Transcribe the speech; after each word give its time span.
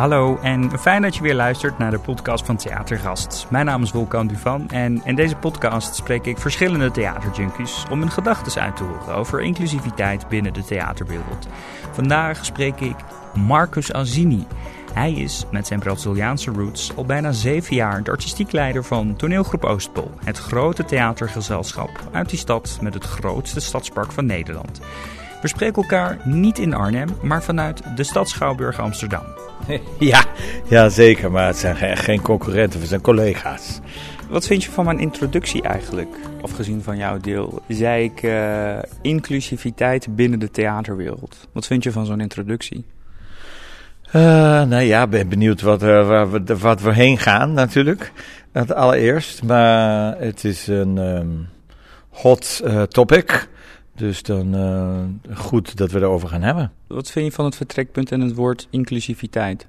Hallo 0.00 0.38
en 0.42 0.78
fijn 0.78 1.02
dat 1.02 1.16
je 1.16 1.22
weer 1.22 1.34
luistert 1.34 1.78
naar 1.78 1.90
de 1.90 1.98
podcast 1.98 2.46
van 2.46 2.56
Theatergast. 2.56 3.46
Mijn 3.50 3.66
naam 3.66 3.82
is 3.82 3.92
Wolkan 3.92 4.26
Duvan 4.26 4.68
en 4.70 5.00
in 5.04 5.14
deze 5.14 5.36
podcast 5.36 5.94
spreek 5.94 6.26
ik 6.26 6.38
verschillende 6.38 6.90
theaterjunkies 6.90 7.84
om 7.90 8.00
hun 8.00 8.10
gedachten 8.10 8.62
uit 8.62 8.76
te 8.76 8.84
horen 8.84 9.14
over 9.14 9.40
inclusiviteit 9.40 10.28
binnen 10.28 10.52
de 10.52 10.64
theaterwereld. 10.64 11.48
Vandaag 11.92 12.44
spreek 12.44 12.80
ik 12.80 12.94
Marcus 13.34 13.92
Azini. 13.92 14.46
Hij 14.92 15.12
is 15.12 15.44
met 15.50 15.66
zijn 15.66 15.80
Braziliaanse 15.80 16.50
roots 16.50 16.96
al 16.96 17.04
bijna 17.04 17.32
zeven 17.32 17.76
jaar 17.76 18.02
de 18.02 18.10
artistiek 18.10 18.52
leider 18.52 18.84
van 18.84 19.16
toneelgroep 19.16 19.64
Oostpol, 19.64 20.10
het 20.24 20.38
grote 20.38 20.84
theatergezelschap 20.84 21.90
uit 22.12 22.28
die 22.28 22.38
stad 22.38 22.78
met 22.80 22.94
het 22.94 23.04
grootste 23.04 23.60
stadspark 23.60 24.12
van 24.12 24.26
Nederland. 24.26 24.80
We 25.42 25.48
spreken 25.48 25.82
elkaar 25.82 26.18
niet 26.24 26.58
in 26.58 26.74
Arnhem, 26.74 27.08
maar 27.22 27.42
vanuit 27.42 27.96
de 27.96 28.04
stad 28.04 28.28
Schouwburg 28.28 28.80
Amsterdam. 28.80 29.49
Ja, 29.98 30.24
ja, 30.68 30.88
zeker, 30.88 31.30
maar 31.30 31.46
het 31.46 31.56
zijn 31.56 31.96
geen, 31.96 32.22
concurrenten, 32.22 32.80
we 32.80 32.86
zijn 32.86 33.00
collega's. 33.00 33.80
Wat 34.28 34.46
vind 34.46 34.64
je 34.64 34.70
van 34.70 34.84
mijn 34.84 34.98
introductie 34.98 35.62
eigenlijk? 35.62 36.16
Afgezien 36.42 36.82
van 36.82 36.96
jouw 36.96 37.18
deel, 37.18 37.62
zei 37.68 38.04
ik 38.04 38.22
uh, 38.22 38.78
inclusiviteit 39.02 40.16
binnen 40.16 40.38
de 40.38 40.50
theaterwereld. 40.50 41.48
Wat 41.52 41.66
vind 41.66 41.82
je 41.82 41.92
van 41.92 42.06
zo'n 42.06 42.20
introductie? 42.20 42.84
Uh, 44.06 44.22
nou 44.62 44.80
ja, 44.80 45.06
ben 45.06 45.28
benieuwd 45.28 45.60
wat, 45.60 45.82
uh, 45.82 46.08
waar 46.08 46.30
we, 46.30 46.56
wat 46.58 46.80
we 46.80 46.92
heen 46.92 47.18
gaan 47.18 47.52
natuurlijk. 47.52 48.12
Het 48.52 48.74
allereerst, 48.74 49.42
maar 49.42 50.18
het 50.18 50.44
is 50.44 50.66
een 50.66 50.96
um, 50.96 51.48
hot 52.08 52.62
topic. 52.88 53.48
Dus 54.00 54.22
dan 54.22 54.54
uh, 54.54 55.36
goed 55.36 55.76
dat 55.76 55.90
we 55.90 55.98
erover 55.98 56.28
gaan 56.28 56.42
hebben. 56.42 56.72
Wat 56.86 57.10
vind 57.10 57.26
je 57.26 57.32
van 57.32 57.44
het 57.44 57.56
vertrekpunt 57.56 58.12
en 58.12 58.20
het 58.20 58.34
woord 58.34 58.66
inclusiviteit? 58.70 59.66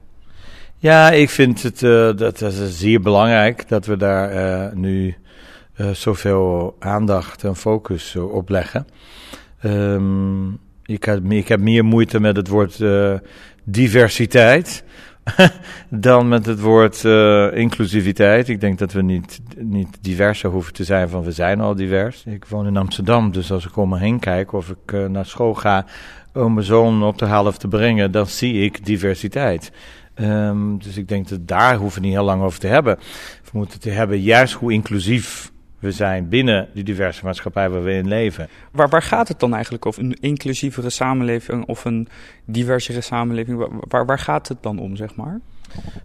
Ja, 0.77 1.11
ik 1.11 1.29
vind 1.29 1.63
het 1.63 1.81
uh, 1.81 1.91
dat, 1.91 2.17
dat 2.17 2.53
is 2.53 2.79
zeer 2.79 3.01
belangrijk 3.01 3.67
dat 3.67 3.85
we 3.85 3.97
daar 3.97 4.33
uh, 4.35 4.73
nu 4.73 5.15
zoveel 5.91 6.75
aandacht 6.79 7.43
en 7.43 7.55
focus 7.55 8.15
op 8.15 8.49
leggen. 8.49 8.87
Um, 9.63 10.59
ik, 10.85 11.03
heb, 11.03 11.31
ik 11.31 11.47
heb 11.47 11.59
meer 11.59 11.85
moeite 11.85 12.19
met 12.19 12.35
het 12.35 12.47
woord 12.47 12.83
diversiteit. 13.63 14.83
dan 15.89 16.27
met 16.27 16.45
het 16.45 16.59
woord 16.59 17.03
uh, 17.03 17.55
inclusiviteit. 17.55 18.49
Ik 18.49 18.61
denk 18.61 18.79
dat 18.79 18.93
we 18.93 19.01
niet, 19.01 19.41
niet 19.57 19.97
diverser 20.01 20.49
hoeven 20.49 20.73
te 20.73 20.83
zijn 20.83 21.09
van 21.09 21.23
we 21.23 21.31
zijn 21.31 21.61
al 21.61 21.75
divers. 21.75 22.23
Ik 22.25 22.45
woon 22.45 22.67
in 22.67 22.77
Amsterdam, 22.77 23.31
dus 23.31 23.51
als 23.51 23.65
ik 23.65 23.77
om 23.77 23.89
me 23.89 23.99
heen 23.99 24.19
kijk 24.19 24.53
of 24.53 24.69
ik 24.69 24.91
uh, 24.91 25.05
naar 25.05 25.25
school 25.25 25.53
ga 25.53 25.85
om 26.33 26.53
mijn 26.53 26.65
zoon 26.65 27.03
op 27.03 27.17
de 27.17 27.25
half 27.25 27.57
te 27.57 27.67
brengen, 27.67 28.11
dan 28.11 28.27
zie 28.27 28.63
ik 28.63 28.85
diversiteit. 28.85 29.71
Um, 30.15 30.79
dus 30.79 30.97
ik 30.97 31.07
denk 31.07 31.29
dat 31.29 31.47
daar 31.47 31.75
hoeven 31.75 32.01
we 32.01 32.07
niet 32.07 32.15
heel 32.15 32.25
lang 32.25 32.41
over 32.41 32.59
te 32.59 32.67
hebben. 32.67 32.97
We 33.43 33.49
moeten 33.51 33.79
het 33.81 33.93
hebben 33.93 34.21
juist 34.21 34.53
hoe 34.53 34.73
inclusief 34.73 35.51
we 35.81 35.91
zijn 35.91 36.29
binnen 36.29 36.67
die 36.73 36.83
diverse 36.83 37.25
maatschappij 37.25 37.69
waar 37.69 37.83
we 37.83 37.91
in 37.91 38.07
leven. 38.07 38.47
Waar, 38.71 38.89
waar 38.89 39.01
gaat 39.01 39.27
het 39.27 39.39
dan 39.39 39.53
eigenlijk 39.53 39.85
over? 39.85 40.03
Een 40.03 40.17
inclusievere 40.19 40.89
samenleving 40.89 41.65
of 41.65 41.85
een 41.85 42.07
diversere 42.45 43.01
samenleving? 43.01 43.67
Waar, 43.87 44.05
waar 44.05 44.19
gaat 44.19 44.47
het 44.47 44.57
dan 44.63 44.79
om, 44.79 44.95
zeg 44.95 45.15
maar? 45.15 45.39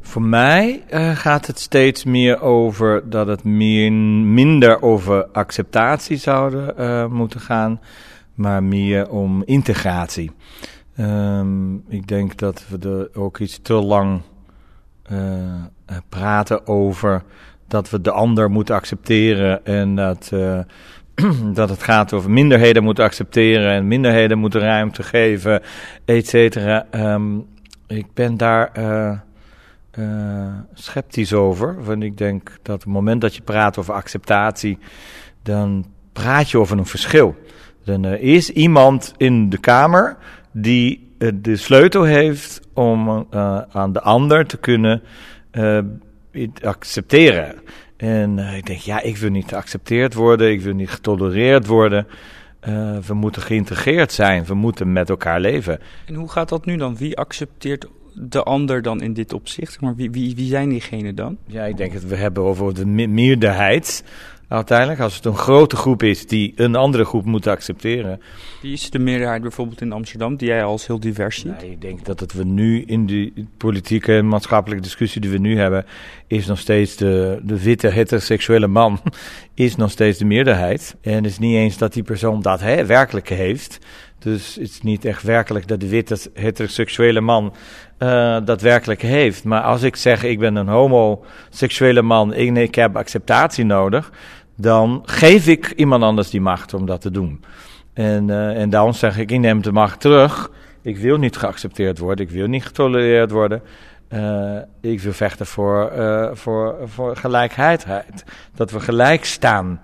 Voor 0.01 0.23
mij 0.23 0.85
uh, 0.91 1.17
gaat 1.17 1.47
het 1.47 1.59
steeds 1.59 2.05
meer 2.05 2.41
over 2.41 3.11
dat 3.11 3.27
het 3.27 3.45
meer, 3.45 3.93
minder 3.93 4.83
over 4.83 5.27
acceptatie 5.27 6.17
zouden 6.17 6.75
uh, 6.79 7.07
moeten 7.07 7.41
gaan, 7.41 7.81
maar 8.35 8.63
meer 8.63 9.11
om 9.11 9.43
integratie. 9.45 10.31
Um, 11.01 11.85
ik 11.89 12.07
denk 12.07 12.37
dat 12.37 12.65
we 12.69 12.89
er 12.89 13.21
ook 13.21 13.39
iets 13.39 13.59
te 13.63 13.75
lang 13.75 14.21
uh, 15.13 15.55
praten 16.09 16.67
over 16.67 17.23
dat 17.69 17.91
we 17.91 18.01
de 18.01 18.11
ander 18.11 18.51
moeten 18.51 18.75
accepteren 18.75 19.65
en 19.65 19.95
dat, 19.95 20.31
uh, 20.35 20.59
dat 21.55 21.69
het 21.69 21.83
gaat 21.83 22.13
over 22.13 22.31
minderheden 22.31 22.83
moeten 22.83 23.05
accepteren 23.05 23.71
en 23.71 23.89
minderheden 23.89 24.39
moeten 24.39 24.61
ruimte 24.61 25.03
geven, 25.03 25.63
et 26.05 26.29
cetera. 26.29 26.87
Um, 26.91 27.47
ik 27.87 28.07
ben 28.15 28.37
daar 28.37 28.71
uh, 28.79 29.13
uh, 29.99 30.55
sceptisch 30.75 31.33
over, 31.33 31.85
want 31.85 32.03
ik 32.03 32.19
denk 32.19 32.59
dat 32.63 32.75
op 32.75 32.81
het 32.81 32.93
moment 32.93 33.21
dat 33.21 33.35
je 33.35 33.43
praat 33.43 33.79
over 33.79 33.95
acceptatie, 33.95 34.79
dan 35.43 35.87
praat 36.13 36.51
je 36.51 36.59
over 36.59 36.79
een 36.79 36.87
verschil. 36.87 37.37
Dan 37.85 38.05
is 38.05 38.51
iemand 38.51 39.15
in 39.17 39.49
de 39.49 39.59
kamer 39.59 40.17
die 40.53 41.15
de 41.35 41.57
sleutel 41.57 42.03
heeft 42.03 42.61
om 42.75 43.27
aan 43.71 43.93
de 43.93 44.01
ander 44.01 44.47
te 44.47 44.57
kunnen 44.57 45.03
accepteren. 46.63 47.55
En 47.97 48.39
uh, 48.39 48.57
ik 48.57 48.67
denk, 48.67 48.81
ja, 48.81 49.03
ik 49.03 49.17
wil 49.17 49.31
niet 49.31 49.49
geaccepteerd 49.49 50.15
worden, 50.15 50.51
ik 50.51 50.61
wil 50.61 50.75
niet 50.75 50.91
getolereerd 50.91 51.67
worden. 51.67 52.07
Uh, 52.69 52.99
we 52.99 53.15
moeten 53.15 53.43
geïntegreerd 53.43 54.13
zijn, 54.13 54.45
we 54.45 54.55
moeten 54.55 54.93
met 54.93 55.09
elkaar 55.09 55.41
leven. 55.41 55.81
En 56.07 56.15
hoe 56.15 56.29
gaat 56.29 56.49
dat 56.49 56.65
nu 56.65 56.77
dan? 56.77 56.97
Wie 56.97 57.17
accepteert 57.17 57.87
de 58.15 58.43
ander 58.43 58.83
dan 58.83 59.01
in 59.01 59.13
dit 59.13 59.33
opzicht? 59.33 59.81
Maar 59.81 59.95
wie, 59.95 60.11
wie, 60.11 60.35
wie 60.35 60.49
zijn 60.49 60.69
diegenen 60.69 61.15
dan? 61.15 61.37
Ja, 61.47 61.65
ik 61.65 61.77
denk 61.77 61.93
dat 61.93 62.03
we 62.03 62.17
hebben 62.17 62.43
over 62.43 62.75
de 62.75 62.87
meerderheid 62.87 64.05
uiteindelijk. 64.49 65.01
Als 65.01 65.15
het 65.15 65.25
een 65.25 65.37
grote 65.37 65.77
groep 65.77 66.03
is 66.03 66.27
die 66.27 66.53
een 66.57 66.75
andere 66.75 67.05
groep 67.05 67.25
moet 67.25 67.47
accepteren. 67.47 68.21
Wie 68.63 68.73
is 68.73 68.91
de 68.91 68.99
meerderheid 68.99 69.43
bijvoorbeeld 69.43 69.81
in 69.81 69.93
Amsterdam, 69.93 70.37
die 70.37 70.49
jij 70.49 70.65
als 70.65 70.87
heel 70.87 71.01
divers 71.01 71.41
ziet? 71.41 71.63
Ik 71.63 71.81
denk 71.81 72.05
dat 72.05 72.21
het 72.21 72.33
we 72.33 72.45
nu 72.45 72.83
in 72.83 73.07
de 73.07 73.33
politieke 73.57 74.17
en 74.17 74.29
maatschappelijke 74.29 74.85
discussie 74.85 75.21
die 75.21 75.31
we 75.31 75.39
nu 75.39 75.59
hebben, 75.59 75.85
is 76.27 76.47
nog 76.47 76.59
steeds 76.59 76.97
de, 76.97 77.41
de 77.43 77.63
witte 77.63 77.89
heteroseksuele 77.89 78.67
man, 78.67 79.01
is 79.55 79.77
nog 79.77 79.91
steeds 79.91 80.19
de 80.19 80.25
meerderheid. 80.25 80.97
En 81.01 81.15
het 81.15 81.27
is 81.27 81.39
niet 81.39 81.57
eens 81.57 81.79
dat 81.79 81.93
die 81.93 82.03
persoon 82.03 82.43
dat 82.43 82.61
hè, 82.61 82.87
werkelijk 82.87 83.29
heeft. 83.29 83.79
Dus 84.19 84.55
het 84.55 84.71
is 84.71 84.83
niet 84.83 85.05
echt 85.05 85.23
werkelijk 85.23 85.69
dat 85.69 85.81
de 85.81 85.89
witte 85.89 86.19
heteroseksuele 86.35 87.21
man 87.21 87.55
uh, 87.99 88.39
dat 88.45 88.61
werkelijk 88.61 89.03
heeft. 89.03 89.45
Maar 89.45 89.61
als 89.61 89.83
ik 89.83 89.97
zeg 89.97 90.23
ik 90.23 90.39
ben 90.39 90.57
een 90.57 90.69
homoseksuele 90.69 92.03
man, 92.03 92.35
ik, 92.35 92.57
ik 92.57 92.75
heb 92.75 92.97
acceptatie 92.97 93.65
nodig, 93.65 94.13
dan 94.57 95.03
geef 95.05 95.47
ik 95.47 95.71
iemand 95.71 96.03
anders 96.03 96.31
die 96.31 96.41
macht 96.41 96.75
om 96.75 96.87
dat 96.87 97.01
te 97.01 97.11
doen. 97.11 97.45
En, 97.93 98.29
uh, 98.29 98.61
en 98.61 98.71
dan 98.71 98.95
zeg 98.95 99.19
ik, 99.19 99.31
ik 99.31 99.41
neem 99.41 99.63
de 99.63 99.73
macht 99.73 100.01
terug. 100.01 100.51
Ik 100.83 100.99
wil 100.99 101.17
niet 101.17 101.37
geaccepteerd 101.37 101.99
worden, 101.99 102.27
ik 102.27 102.33
wil 102.33 102.47
niet 102.47 102.65
getolereerd 102.65 103.31
worden. 103.31 103.63
Uh, 104.13 104.59
ik 104.81 105.01
wil 105.01 105.13
vechten 105.13 105.47
voor, 105.47 105.93
uh, 105.97 106.29
voor, 106.33 106.77
voor 106.85 107.17
gelijkheid. 107.17 107.87
Dat 108.55 108.71
we 108.71 108.81
gelijk 108.81 109.25
staan. 109.25 109.81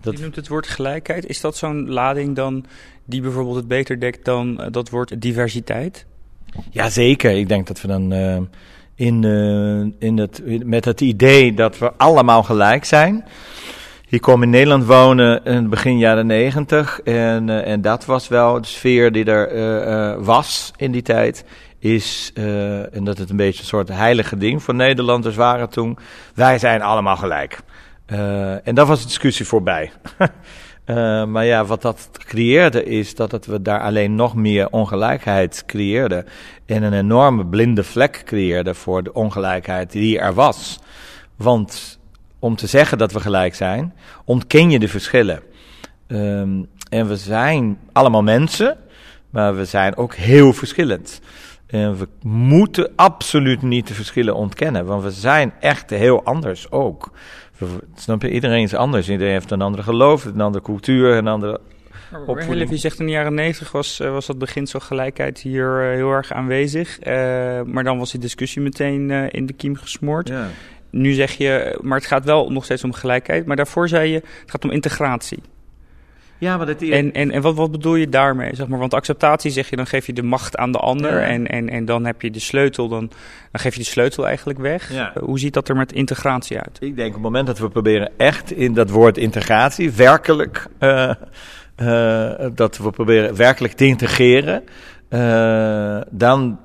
Dat... 0.00 0.16
Je 0.16 0.22
noemt 0.22 0.36
het 0.36 0.48
woord 0.48 0.66
gelijkheid. 0.66 1.26
Is 1.26 1.40
dat 1.40 1.56
zo'n 1.56 1.88
lading 1.88 2.36
dan 2.36 2.64
die 3.04 3.20
bijvoorbeeld 3.20 3.56
het 3.56 3.68
beter 3.68 4.00
dekt 4.00 4.24
dan 4.24 4.60
uh, 4.60 4.66
dat 4.70 4.90
woord 4.90 5.20
diversiteit? 5.20 6.06
Jazeker. 6.70 7.30
Ik 7.30 7.48
denk 7.48 7.66
dat 7.66 7.80
we 7.80 7.88
dan 7.88 8.12
in, 8.94 9.24
in 9.98 10.18
het, 10.18 10.42
met 10.64 10.84
het 10.84 11.00
idee 11.00 11.54
dat 11.54 11.78
we 11.78 11.92
allemaal 11.96 12.42
gelijk 12.42 12.84
zijn 12.84 13.24
ik 14.14 14.20
kwam 14.20 14.42
in 14.42 14.50
Nederland 14.50 14.84
wonen 14.84 15.44
in 15.44 15.54
het 15.54 15.70
begin 15.70 15.98
jaren 15.98 16.26
negentig. 16.26 17.00
En, 17.00 17.48
uh, 17.48 17.66
en 17.66 17.80
dat 17.80 18.04
was 18.04 18.28
wel 18.28 18.60
de 18.60 18.66
sfeer 18.66 19.12
die 19.12 19.24
er 19.24 19.52
uh, 19.52 19.86
uh, 19.86 20.24
was 20.24 20.72
in 20.76 20.92
die 20.92 21.02
tijd. 21.02 21.44
Is, 21.78 22.30
en 22.92 23.04
dat 23.04 23.18
het 23.18 23.30
een 23.30 23.36
beetje 23.36 23.60
een 23.60 23.66
soort 23.66 23.88
heilige 23.88 24.36
ding 24.36 24.62
voor 24.62 24.74
Nederlanders 24.74 25.36
waren 25.36 25.68
toen. 25.68 25.98
Wij 26.34 26.58
zijn 26.58 26.82
allemaal 26.82 27.16
gelijk. 27.16 27.58
en 28.64 28.74
daar 28.74 28.86
was 28.86 29.00
de 29.00 29.06
discussie 29.06 29.46
voorbij. 29.46 29.92
maar 31.32 31.44
ja, 31.44 31.64
wat 31.64 31.82
dat 31.82 32.08
creëerde 32.12 32.84
is 32.84 33.14
dat 33.14 33.30
het 33.30 33.46
we 33.46 33.62
daar 33.62 33.80
alleen 33.80 34.14
nog 34.14 34.34
meer 34.34 34.68
ongelijkheid 34.70 35.62
creëerde. 35.66 36.24
En 36.66 36.82
een 36.82 36.92
enorme 36.92 37.46
blinde 37.46 37.84
vlek 37.84 38.22
creëerde 38.24 38.74
voor 38.74 39.02
de 39.02 39.12
ongelijkheid 39.12 39.92
die 39.92 40.18
er 40.18 40.34
was. 40.34 40.78
Want 41.36 41.98
om 42.44 42.56
te 42.56 42.66
zeggen 42.66 42.98
dat 42.98 43.12
we 43.12 43.20
gelijk 43.20 43.54
zijn, 43.54 43.94
ontken 44.24 44.70
je 44.70 44.78
de 44.78 44.88
verschillen. 44.88 45.40
Um, 46.08 46.66
en 46.88 47.08
we 47.08 47.16
zijn 47.16 47.78
allemaal 47.92 48.22
mensen, 48.22 48.76
maar 49.30 49.56
we 49.56 49.64
zijn 49.64 49.96
ook 49.96 50.14
heel 50.14 50.52
verschillend. 50.52 51.20
En 51.66 51.98
we 51.98 52.08
moeten 52.22 52.92
absoluut 52.96 53.62
niet 53.62 53.86
de 53.86 53.94
verschillen 53.94 54.34
ontkennen, 54.34 54.86
want 54.86 55.02
we 55.02 55.10
zijn 55.10 55.52
echt 55.60 55.90
heel 55.90 56.24
anders 56.24 56.70
ook. 56.70 57.10
We, 57.58 57.66
snap 57.94 58.22
je? 58.22 58.30
Iedereen 58.30 58.62
is 58.62 58.74
anders. 58.74 59.08
Iedereen 59.08 59.32
heeft 59.32 59.50
een 59.50 59.62
andere 59.62 59.82
geloof, 59.82 60.24
een 60.24 60.40
andere 60.40 60.64
cultuur, 60.64 61.16
een 61.16 61.28
andere 61.28 61.60
opvoeding. 62.26 62.70
Je 62.70 62.76
zegt 62.76 63.00
in 63.00 63.06
de 63.06 63.12
jaren 63.12 63.34
negentig 63.34 63.72
was, 63.72 64.00
eh, 64.00 64.10
was 64.10 64.26
dat 64.26 64.38
beginsel 64.38 64.80
gelijkheid 64.80 65.38
hier 65.38 65.82
uh, 65.82 65.94
heel 65.94 66.10
erg 66.10 66.32
aanwezig. 66.32 66.98
Uh, 66.98 67.14
maar 67.62 67.84
dan 67.84 67.98
was 67.98 68.10
die 68.10 68.20
discussie 68.20 68.62
meteen 68.62 69.08
uh, 69.10 69.24
in 69.30 69.46
de 69.46 69.52
kiem 69.52 69.76
gesmoord. 69.76 70.28
Ja. 70.28 70.48
Nu 70.94 71.12
zeg 71.12 71.32
je, 71.32 71.78
maar 71.82 71.98
het 71.98 72.06
gaat 72.06 72.24
wel 72.24 72.50
nog 72.50 72.64
steeds 72.64 72.84
om 72.84 72.92
gelijkheid. 72.92 73.46
Maar 73.46 73.56
daarvoor 73.56 73.88
zei 73.88 74.10
je, 74.10 74.14
het 74.40 74.50
gaat 74.50 74.64
om 74.64 74.70
integratie. 74.70 75.42
Ja, 76.38 76.56
maar 76.56 76.66
dat 76.66 76.78
die... 76.78 76.92
En, 76.92 77.12
en, 77.12 77.30
en 77.30 77.42
wat, 77.42 77.54
wat 77.54 77.70
bedoel 77.70 77.94
je 77.94 78.08
daarmee? 78.08 78.54
Zeg 78.54 78.66
maar? 78.66 78.78
Want 78.78 78.94
acceptatie 78.94 79.50
zeg 79.50 79.70
je, 79.70 79.76
dan 79.76 79.86
geef 79.86 80.06
je 80.06 80.12
de 80.12 80.22
macht 80.22 80.56
aan 80.56 80.72
de 80.72 80.78
ander. 80.78 81.22
En, 81.22 81.46
en, 81.46 81.68
en 81.68 81.84
dan 81.84 82.04
heb 82.04 82.22
je 82.22 82.30
de 82.30 82.38
sleutel, 82.38 82.88
dan, 82.88 83.10
dan 83.50 83.60
geef 83.60 83.72
je 83.74 83.80
de 83.80 83.86
sleutel 83.86 84.26
eigenlijk 84.26 84.58
weg. 84.58 84.92
Ja. 84.92 85.12
Hoe 85.20 85.38
ziet 85.38 85.54
dat 85.54 85.68
er 85.68 85.76
met 85.76 85.92
integratie 85.92 86.58
uit? 86.58 86.76
Ik 86.80 86.96
denk 86.96 87.08
op 87.08 87.14
het 87.14 87.22
moment 87.22 87.46
dat 87.46 87.58
we 87.58 87.68
proberen 87.68 88.10
echt 88.16 88.52
in 88.52 88.74
dat 88.74 88.90
woord 88.90 89.18
integratie 89.18 89.92
werkelijk... 89.92 90.66
Uh, 90.80 91.10
uh, 91.82 92.32
dat 92.54 92.78
we 92.78 92.90
proberen 92.90 93.36
werkelijk 93.36 93.74
te 93.74 93.86
integreren... 93.86 94.62
Uh, 95.10 96.00
dan 96.10 96.58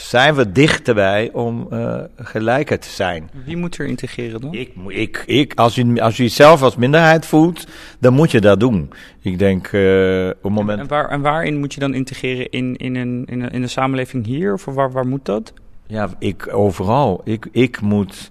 zijn 0.00 0.34
we 0.34 0.52
dichterbij 0.52 1.30
om 1.32 1.66
uh, 1.72 2.00
gelijker 2.16 2.78
te 2.78 2.88
zijn. 2.88 3.30
Wie 3.44 3.56
moet 3.56 3.78
er 3.78 3.86
integreren 3.86 4.40
dan? 4.40 4.54
Ik, 4.54 4.72
ik, 4.86 5.22
ik 5.26 5.54
als, 5.54 5.74
je, 5.74 6.02
als 6.02 6.16
je 6.16 6.22
jezelf 6.22 6.62
als 6.62 6.76
minderheid 6.76 7.26
voelt, 7.26 7.66
dan 7.98 8.12
moet 8.12 8.30
je 8.30 8.40
dat 8.40 8.60
doen. 8.60 8.92
Ik 9.20 9.38
denk 9.38 9.72
uh, 9.72 10.28
op 10.42 10.50
moment... 10.50 10.78
En, 10.80 10.88
waar, 10.88 11.08
en 11.08 11.20
waarin 11.20 11.58
moet 11.58 11.74
je 11.74 11.80
dan 11.80 11.94
integreren? 11.94 12.50
In, 12.50 12.76
in, 12.76 12.96
een, 12.96 13.24
in, 13.26 13.40
een, 13.40 13.50
in 13.50 13.62
een 13.62 13.68
samenleving 13.68 14.26
hier? 14.26 14.52
Of 14.52 14.64
waar, 14.64 14.92
waar 14.92 15.06
moet 15.06 15.24
dat? 15.24 15.52
Ja, 15.86 16.10
ik 16.18 16.54
overal. 16.54 17.20
Ik, 17.24 17.48
ik 17.52 17.80
moet... 17.80 18.30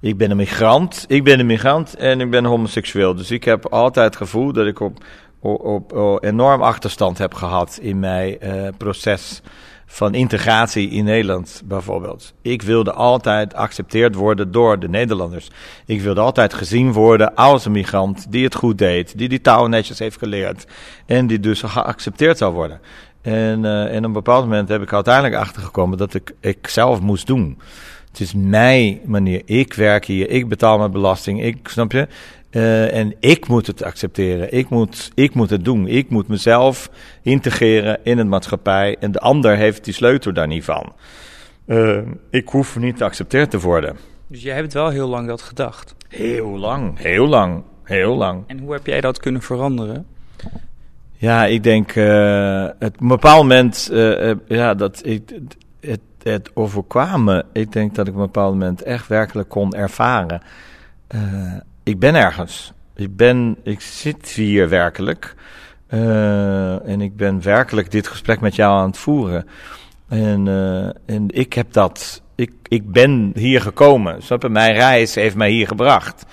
Ik 0.00 0.16
ben 0.16 0.30
een 0.30 0.36
migrant. 0.36 1.04
Ik 1.08 1.24
ben 1.24 1.40
een 1.40 1.46
migrant 1.46 1.96
en 1.96 2.20
ik 2.20 2.30
ben 2.30 2.44
homoseksueel. 2.44 3.14
Dus 3.14 3.30
ik 3.30 3.44
heb 3.44 3.66
altijd 3.66 4.06
het 4.06 4.16
gevoel 4.16 4.52
dat 4.52 4.66
ik 4.66 4.80
op, 4.80 5.04
op, 5.40 5.92
op, 5.92 6.24
enorm 6.24 6.62
achterstand 6.62 7.18
heb 7.18 7.34
gehad 7.34 7.78
in 7.82 7.98
mijn 7.98 8.36
uh, 8.42 8.68
proces 8.76 9.42
van 9.90 10.14
integratie 10.14 10.90
in 10.90 11.04
Nederland 11.04 11.62
bijvoorbeeld. 11.64 12.34
Ik 12.42 12.62
wilde 12.62 12.92
altijd 12.92 13.54
geaccepteerd 13.54 14.14
worden 14.14 14.52
door 14.52 14.78
de 14.78 14.88
Nederlanders. 14.88 15.48
Ik 15.86 16.00
wilde 16.00 16.20
altijd 16.20 16.54
gezien 16.54 16.92
worden 16.92 17.34
als 17.34 17.64
een 17.64 17.72
migrant 17.72 18.32
die 18.32 18.44
het 18.44 18.54
goed 18.54 18.78
deed, 18.78 19.18
die 19.18 19.28
die 19.28 19.40
taal 19.40 19.68
netjes 19.68 19.98
heeft 19.98 20.18
geleerd 20.18 20.66
en 21.06 21.26
die 21.26 21.40
dus 21.40 21.62
geaccepteerd 21.62 22.38
zou 22.38 22.54
worden. 22.54 22.80
En, 23.22 23.64
uh, 23.64 23.94
en 23.94 23.98
op 23.98 24.04
een 24.04 24.12
bepaald 24.12 24.44
moment 24.44 24.68
heb 24.68 24.82
ik 24.82 24.92
uiteindelijk 24.92 25.34
achtergekomen 25.34 25.98
dat 25.98 26.14
ik, 26.14 26.34
ik 26.40 26.68
zelf 26.68 27.00
moest 27.00 27.26
doen. 27.26 27.58
Het 28.08 28.20
is 28.20 28.34
mijn 28.34 29.00
manier. 29.04 29.42
Ik 29.44 29.74
werk 29.74 30.04
hier, 30.04 30.30
ik 30.30 30.48
betaal 30.48 30.78
mijn 30.78 30.90
belasting, 30.90 31.42
ik, 31.42 31.68
snap 31.68 31.92
je? 31.92 32.08
Uh, 32.50 32.94
en 32.94 33.14
ik 33.20 33.48
moet 33.48 33.66
het 33.66 33.82
accepteren. 33.82 34.52
Ik 34.52 34.68
moet, 34.68 35.10
ik 35.14 35.34
moet 35.34 35.50
het 35.50 35.64
doen. 35.64 35.86
Ik 35.86 36.10
moet 36.10 36.28
mezelf 36.28 36.90
integreren 37.22 37.98
in 38.02 38.18
het 38.18 38.26
maatschappij. 38.26 38.96
En 39.00 39.12
de 39.12 39.20
ander 39.20 39.56
heeft 39.56 39.84
die 39.84 39.94
sleutel 39.94 40.32
daar 40.32 40.46
niet 40.46 40.64
van. 40.64 40.92
Uh, 41.66 41.98
ik 42.30 42.48
hoef 42.48 42.78
niet 42.78 42.96
geaccepteerd 42.96 43.50
te 43.50 43.60
worden. 43.60 43.96
Dus 44.26 44.42
jij 44.42 44.54
hebt 44.54 44.72
wel 44.72 44.88
heel 44.88 45.08
lang 45.08 45.28
dat 45.28 45.42
gedacht? 45.42 45.94
Heel 46.08 46.58
lang, 46.58 46.98
heel 46.98 47.26
lang, 47.26 47.62
heel 47.82 48.16
lang. 48.16 48.44
En 48.46 48.58
hoe 48.58 48.72
heb 48.72 48.86
jij 48.86 49.00
dat 49.00 49.20
kunnen 49.20 49.42
veranderen? 49.42 50.06
Ja, 51.12 51.44
ik 51.44 51.62
denk, 51.62 51.94
uh, 51.94 52.66
het, 52.78 52.94
op 52.94 53.00
een 53.00 53.08
bepaald 53.08 53.42
moment, 53.42 53.88
ja, 54.48 54.74
dat 54.74 55.00
ik, 55.06 55.40
het, 55.80 56.00
het 56.22 56.50
overkwam 56.54 57.24
me. 57.24 57.44
Ik 57.52 57.72
denk 57.72 57.94
dat 57.94 58.06
ik 58.06 58.12
op 58.12 58.18
een 58.18 58.26
bepaald 58.26 58.52
moment 58.52 58.82
echt 58.82 59.06
werkelijk 59.06 59.48
kon 59.48 59.74
ervaren 59.74 60.42
ik 61.88 61.98
ben 61.98 62.14
ergens. 62.14 62.72
Ik, 62.94 63.16
ben, 63.16 63.56
ik 63.62 63.80
zit 63.80 64.28
hier 64.28 64.68
werkelijk. 64.68 65.34
Uh, 65.90 66.88
en 66.88 67.00
ik 67.00 67.16
ben 67.16 67.42
werkelijk 67.42 67.90
dit 67.90 68.08
gesprek 68.08 68.40
met 68.40 68.54
jou 68.54 68.78
aan 68.78 68.86
het 68.86 68.98
voeren. 68.98 69.46
En, 70.08 70.46
uh, 70.46 70.84
en 71.06 71.24
ik 71.28 71.52
heb 71.52 71.72
dat. 71.72 72.22
Ik, 72.34 72.52
ik 72.62 72.92
ben 72.92 73.32
hier 73.34 73.60
gekomen. 73.60 74.22
Snap 74.22 74.48
Mijn 74.48 74.74
reis 74.74 75.14
heeft 75.14 75.36
mij 75.36 75.50
hier 75.50 75.66
gebracht. 75.66 76.26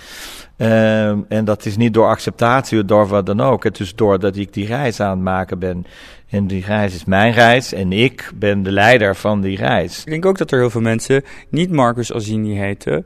Uh, 0.58 1.08
en 1.08 1.46
dat 1.46 1.66
is 1.66 1.78
niet 1.78 1.94
door 1.94 2.08
acceptatie, 2.08 2.86
door 2.86 3.08
wat 3.08 3.26
dan 3.26 3.42
ook. 3.42 3.64
Het 3.64 3.80
is 3.80 3.96
doordat 3.96 4.36
ik 4.36 4.54
die 4.54 4.66
reis 4.66 5.00
aan 5.00 5.10
het 5.10 5.20
maken 5.20 5.60
ben. 5.60 5.86
En 6.36 6.48
die 6.48 6.64
reis 6.66 6.96
is 6.96 7.06
mijn 7.06 7.34
reis 7.34 7.74
en 7.74 7.92
ik 7.92 8.32
ben 8.36 8.64
de 8.64 8.72
leider 8.72 9.16
van 9.16 9.42
die 9.42 9.58
reis. 9.58 10.00
Ik 10.00 10.12
denk 10.12 10.26
ook 10.26 10.38
dat 10.38 10.52
er 10.52 10.60
heel 10.60 10.70
veel 10.70 10.82
mensen 10.82 11.24
niet 11.50 11.72
Marcus 11.72 12.14
Azini 12.14 12.58
heten 12.58 13.06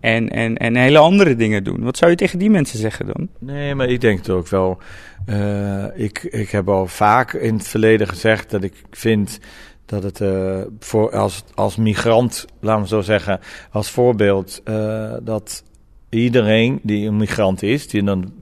en, 0.00 0.28
en, 0.28 0.56
en 0.56 0.76
hele 0.76 0.98
andere 0.98 1.36
dingen 1.36 1.64
doen. 1.64 1.82
Wat 1.82 1.96
zou 1.96 2.10
je 2.10 2.16
tegen 2.16 2.38
die 2.38 2.50
mensen 2.50 2.78
zeggen 2.78 3.06
dan? 3.06 3.28
Nee, 3.38 3.74
maar 3.74 3.88
ik 3.88 4.00
denk 4.00 4.18
het 4.18 4.30
ook 4.30 4.48
wel. 4.48 4.78
Uh, 5.26 5.84
ik, 5.94 6.22
ik 6.22 6.50
heb 6.50 6.68
al 6.68 6.86
vaak 6.86 7.32
in 7.32 7.54
het 7.54 7.68
verleden 7.68 8.08
gezegd 8.08 8.50
dat 8.50 8.62
ik 8.62 8.74
vind 8.90 9.38
dat 9.86 10.02
het 10.02 10.20
uh, 10.20 10.60
voor 10.78 11.16
als, 11.16 11.44
als 11.54 11.76
migrant, 11.76 12.46
laten 12.60 12.82
we 12.82 12.88
zo 12.88 13.00
zeggen, 13.00 13.40
als 13.70 13.90
voorbeeld, 13.90 14.60
uh, 14.64 15.12
dat 15.22 15.64
iedereen 16.08 16.80
die 16.82 17.08
een 17.08 17.16
migrant 17.16 17.62
is, 17.62 17.88
die, 17.88 18.02
dan, 18.02 18.32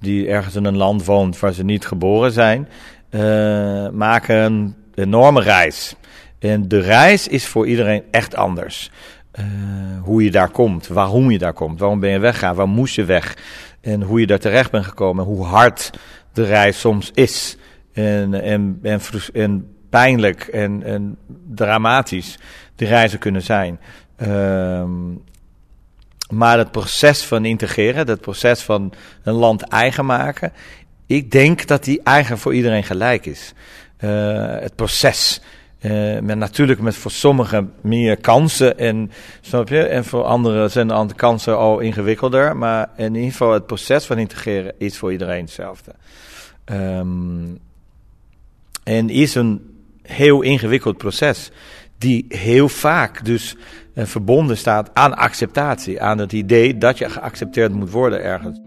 die 0.00 0.28
ergens 0.28 0.54
in 0.54 0.64
een 0.64 0.76
land 0.76 1.04
woont 1.04 1.38
waar 1.38 1.52
ze 1.52 1.64
niet 1.64 1.86
geboren 1.86 2.32
zijn, 2.32 2.68
uh, 3.10 3.88
maken 3.88 4.36
een 4.36 4.74
enorme 4.94 5.40
reis. 5.40 5.94
En 6.38 6.68
de 6.68 6.80
reis 6.80 7.28
is 7.28 7.46
voor 7.46 7.66
iedereen 7.66 8.02
echt 8.10 8.34
anders. 8.36 8.90
Uh, 9.38 9.44
hoe 10.02 10.24
je 10.24 10.30
daar 10.30 10.50
komt, 10.50 10.86
waarom 10.86 11.30
je 11.30 11.38
daar 11.38 11.52
komt, 11.52 11.78
waarom 11.78 12.00
ben 12.00 12.10
je 12.10 12.18
weggegaan, 12.18 12.54
waarom 12.54 12.74
moest 12.74 12.94
je 12.94 13.04
weg. 13.04 13.36
En 13.80 14.02
hoe 14.02 14.20
je 14.20 14.26
daar 14.26 14.38
terecht 14.38 14.70
bent 14.70 14.84
gekomen, 14.84 15.24
hoe 15.24 15.44
hard 15.44 15.90
de 16.32 16.44
reis 16.44 16.80
soms 16.80 17.10
is. 17.14 17.56
En, 17.92 18.42
en, 18.42 18.80
en, 19.32 19.76
pijnlijk 19.90 20.40
en, 20.42 20.82
en 20.82 21.16
dramatisch 21.54 22.38
de 22.76 22.84
reizen 22.84 23.18
kunnen 23.18 23.42
zijn. 23.42 23.80
Uh, 24.22 24.84
maar 26.30 26.58
het 26.58 26.70
proces 26.70 27.24
van 27.24 27.44
integreren, 27.44 28.08
het 28.08 28.20
proces 28.20 28.62
van 28.62 28.92
een 29.22 29.34
land 29.34 29.62
eigen 29.62 30.06
maken, 30.06 30.52
ik 31.08 31.30
denk 31.30 31.66
dat 31.66 31.84
die 31.84 32.00
eigen 32.02 32.38
voor 32.38 32.54
iedereen 32.54 32.84
gelijk 32.84 33.26
is. 33.26 33.52
Uh, 34.00 34.58
het 34.60 34.74
proces. 34.74 35.40
Uh, 35.80 36.18
met 36.18 36.38
natuurlijk 36.38 36.80
met 36.80 36.96
voor 36.96 37.10
sommigen 37.10 37.72
meer 37.80 38.16
kansen 38.16 38.78
en, 38.78 39.10
snap 39.40 39.68
je? 39.68 39.82
En 39.82 40.04
voor 40.04 40.22
anderen 40.22 40.70
zijn 40.70 40.88
de 40.88 41.14
kansen 41.16 41.56
al 41.56 41.78
ingewikkelder. 41.78 42.56
Maar 42.56 42.90
in 42.96 43.14
ieder 43.14 43.30
geval 43.30 43.52
het 43.52 43.66
proces 43.66 44.04
van 44.04 44.18
integreren 44.18 44.74
is 44.78 44.98
voor 44.98 45.12
iedereen 45.12 45.40
hetzelfde. 45.40 45.92
Um, 46.72 47.58
en 48.84 49.10
is 49.10 49.34
een 49.34 49.80
heel 50.02 50.42
ingewikkeld 50.42 50.96
proces. 50.96 51.50
Die 51.98 52.24
heel 52.28 52.68
vaak 52.68 53.24
dus 53.24 53.56
uh, 53.94 54.04
verbonden 54.04 54.56
staat 54.56 54.90
aan 54.92 55.16
acceptatie. 55.16 56.02
Aan 56.02 56.18
het 56.18 56.32
idee 56.32 56.78
dat 56.78 56.98
je 56.98 57.10
geaccepteerd 57.10 57.72
moet 57.72 57.90
worden 57.90 58.22
ergens. 58.22 58.60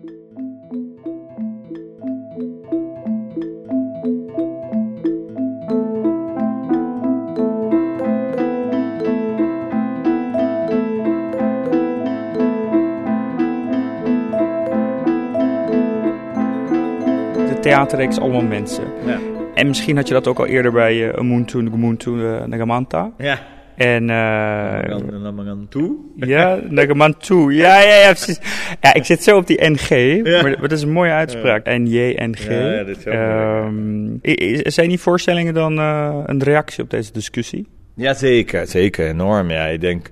Theaterreeks 17.71 18.19
allemaal 18.19 18.41
mensen. 18.41 18.83
Ja. 19.05 19.19
En 19.53 19.67
misschien 19.67 19.95
had 19.95 20.07
je 20.07 20.13
dat 20.13 20.27
ook 20.27 20.39
al 20.39 20.45
eerder 20.45 20.71
bij 20.71 20.95
uh, 20.95 21.13
Umuntu 21.17 21.61
Ngumuntu 21.61 22.11
uh, 22.11 22.43
Nagamanta. 22.43 23.11
Ja. 23.17 23.39
En... 23.75 24.01
Uh, 24.01 24.09
Nagamantu? 25.21 25.95
Ja, 26.15 26.59
Nagamantu. 26.69 27.53
Ja, 27.53 27.81
ja, 27.81 27.95
ja, 27.95 28.07
precies. 28.07 28.39
Ja, 28.81 28.93
ik 28.93 29.05
zit 29.05 29.23
zo 29.23 29.37
op 29.37 29.47
die 29.47 29.69
NG, 29.69 29.89
ja. 30.23 30.41
maar, 30.41 30.59
dat 30.61 30.71
is 30.71 30.81
een 30.81 30.91
mooie 30.91 31.11
uitspraak. 31.11 31.65
Ja. 31.65 31.77
NJNG. 31.77 32.47
Ja, 32.47 32.71
ja, 32.71 32.83
dat 32.83 32.97
is 32.97 33.05
um, 33.05 34.19
Zijn 34.71 34.89
die 34.89 34.99
voorstellingen 34.99 35.53
dan 35.53 35.79
uh, 35.79 36.23
een 36.25 36.43
reactie 36.43 36.83
op 36.83 36.89
deze 36.89 37.11
discussie? 37.11 37.67
Ja, 37.95 38.13
zeker. 38.13 38.67
Zeker, 38.67 39.07
enorm. 39.07 39.49
Ja, 39.51 39.65
ik 39.65 39.81
denk 39.81 40.09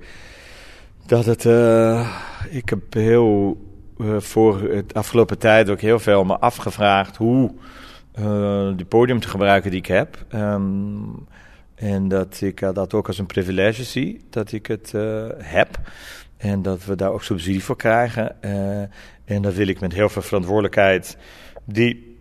dat 1.05 1.25
het... 1.25 1.45
Uh, 1.45 2.09
ik 2.49 2.69
heb 2.69 2.79
heel 2.89 3.57
voor 4.17 4.61
het 4.61 4.93
afgelopen 4.93 5.37
tijd 5.37 5.69
ook 5.69 5.81
heel 5.81 5.99
veel 5.99 6.23
me 6.23 6.37
afgevraagd 6.37 7.17
hoe 7.17 7.53
uh, 8.19 8.69
die 8.75 8.85
podium 8.85 9.19
te 9.19 9.27
gebruiken 9.27 9.71
die 9.71 9.79
ik 9.79 9.85
heb. 9.85 10.25
Um, 10.33 11.27
en 11.75 12.07
dat 12.07 12.41
ik 12.41 12.61
uh, 12.61 12.73
dat 12.73 12.93
ook 12.93 13.07
als 13.07 13.17
een 13.17 13.25
privilege 13.25 13.83
zie, 13.83 14.21
dat 14.29 14.51
ik 14.51 14.67
het 14.67 14.93
heb. 15.37 15.79
En 16.37 16.61
dat 16.61 16.85
we 16.85 16.95
daar 16.95 17.11
ook 17.11 17.23
subsidie 17.23 17.63
voor 17.63 17.75
krijgen. 17.75 18.41
en 19.25 19.41
dat 19.41 19.53
wil 19.53 19.67
ik 19.67 19.79
met 19.79 19.93
heel 19.93 20.09
veel 20.09 20.21
verantwoordelijkheid 20.21 21.17
die 21.65 22.17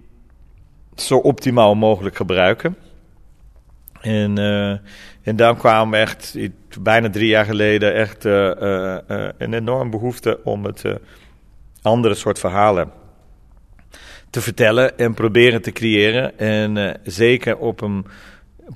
zo 0.95 1.17
optimaal 1.17 1.75
mogelijk 1.75 2.17
gebruiken. 2.17 2.77
En, 4.01 4.39
en 5.23 5.37
dan 5.37 5.57
kwam 5.57 5.95
echt 5.95 6.37
bijna 6.81 7.11
drie 7.11 7.29
jaar 7.29 7.45
geleden 7.45 7.95
echt 7.95 8.25
een 8.25 9.53
enorm 9.53 9.91
behoefte 9.91 10.41
om 10.45 10.65
het 10.65 10.85
andere 11.83 12.15
soort 12.15 12.39
verhalen 12.39 12.91
te 14.31 14.41
vertellen 14.41 14.99
en 14.99 15.15
proberen 15.15 15.63
te 15.63 15.73
creëren. 15.73 16.39
En 16.39 16.77
uh, 16.77 16.91
zeker 17.03 17.57
op 17.59 17.81
een 17.81 18.07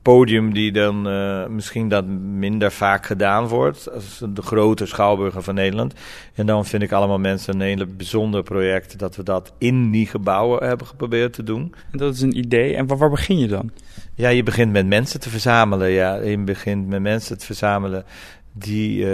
podium 0.03 0.53
die 0.53 0.73
dan 0.73 1.09
uh, 1.09 1.47
misschien 1.47 1.89
dat 1.89 2.07
minder 2.07 2.73
vaak 2.73 3.07
gedaan 3.07 3.47
wordt. 3.47 3.91
Als 3.93 4.23
de 4.29 4.43
grote 4.43 4.87
schouwburgen 4.87 5.43
van 5.43 5.55
Nederland. 5.55 5.95
En 6.35 6.47
dan 6.47 6.67
vind 6.67 6.83
ik 6.83 6.93
allemaal 6.93 7.19
mensen 7.19 7.55
een 7.55 7.61
hele 7.61 7.87
bijzonder 7.87 8.43
project 8.43 8.99
dat 8.99 9.17
we 9.17 9.23
dat 9.23 9.53
in 9.59 9.91
die 9.91 10.07
gebouwen 10.07 10.67
hebben 10.67 10.87
geprobeerd 10.87 11.33
te 11.33 11.43
doen. 11.43 11.75
En 11.91 11.99
dat 11.99 12.15
is 12.15 12.21
een 12.21 12.39
idee. 12.39 12.77
En 12.77 12.87
waar, 12.87 12.99
waar 12.99 13.11
begin 13.11 13.39
je 13.39 13.47
dan? 13.47 13.71
Ja, 14.15 14.29
je 14.29 14.43
begint 14.43 14.73
met 14.73 14.87
mensen 14.87 15.21
te 15.21 15.31
verzamelen. 15.31 15.91
Ja, 15.91 16.15
je 16.15 16.39
begint 16.39 16.89
met 16.89 17.01
mensen 17.01 17.39
te 17.39 17.47
verzamelen 17.47 18.05
die 18.53 18.99
uh, 18.99 19.07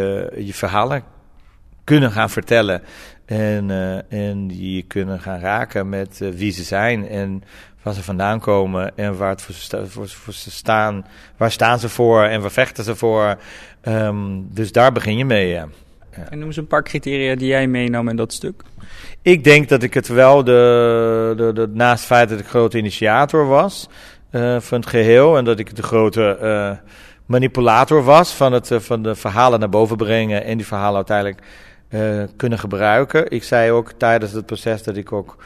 je 0.47 0.54
verhalen 0.54 1.02
kunnen 1.88 2.12
gaan 2.12 2.30
vertellen. 2.30 2.83
En, 3.25 3.68
uh, 3.68 4.12
en 4.12 4.47
die 4.47 4.83
kunnen 4.83 5.21
gaan 5.21 5.40
raken 5.40 5.88
met 5.88 6.18
wie 6.35 6.52
ze 6.52 6.62
zijn. 6.62 7.09
En 7.09 7.42
waar 7.83 7.95
ze 7.95 8.02
vandaan 8.02 8.40
komen 8.40 8.97
en 8.97 9.16
waar, 9.16 9.30
het 9.30 9.42
voor, 9.42 10.09
voor, 10.09 10.33
ze 10.33 10.50
staan, 10.50 11.07
waar 11.37 11.50
staan 11.50 11.78
ze 11.78 11.88
voor 11.88 12.23
en 12.25 12.40
waar 12.40 12.50
vechten 12.50 12.85
ze 12.85 12.97
voor. 12.97 13.38
Um, 13.83 14.49
dus 14.50 14.73
daar 14.73 14.92
begin 14.92 15.16
je 15.16 15.25
mee. 15.25 15.49
Ja. 15.49 15.68
Ja. 16.16 16.30
En 16.30 16.38
noem 16.38 16.47
eens 16.47 16.57
een 16.57 16.66
paar 16.66 16.83
criteria 16.83 17.35
die 17.35 17.49
jij 17.49 17.66
meenam 17.66 18.09
in 18.09 18.16
dat 18.16 18.33
stuk. 18.33 18.62
Ik 19.23 19.45
denk 19.45 19.68
dat 19.68 19.83
ik 19.83 19.95
het 19.95 20.09
wel, 20.09 20.45
de, 20.45 21.35
de, 21.37 21.52
de, 21.52 21.68
naast 21.73 21.99
het 21.99 22.07
feit 22.07 22.28
dat 22.28 22.38
ik 22.38 22.47
grote 22.47 22.78
initiator 22.78 23.47
was 23.47 23.88
uh, 24.33 24.61
van 24.61 24.80
het 24.80 24.88
geheel 24.88 25.37
en 25.37 25.45
dat 25.45 25.59
ik 25.59 25.76
de 25.76 25.83
grote 25.83 26.38
uh, 26.42 26.71
manipulator 27.26 28.04
was 28.04 28.35
van, 28.35 28.52
het, 28.52 28.71
uh, 28.71 28.78
van 28.78 29.02
de 29.02 29.14
verhalen 29.14 29.61
naar 29.61 29.68
boven 29.68 29.97
brengen 29.97 30.45
en 30.45 30.57
die 30.57 30.66
verhalen 30.66 30.97
uiteindelijk 30.97 31.42
kunnen 32.37 32.59
gebruiken. 32.59 33.30
Ik 33.30 33.45
zei 33.45 33.71
ook 33.71 33.92
tijdens 33.92 34.33
het 34.33 34.47
proces 34.47 34.83
dat 34.83 34.97
ik 34.97 35.12
ook 35.12 35.37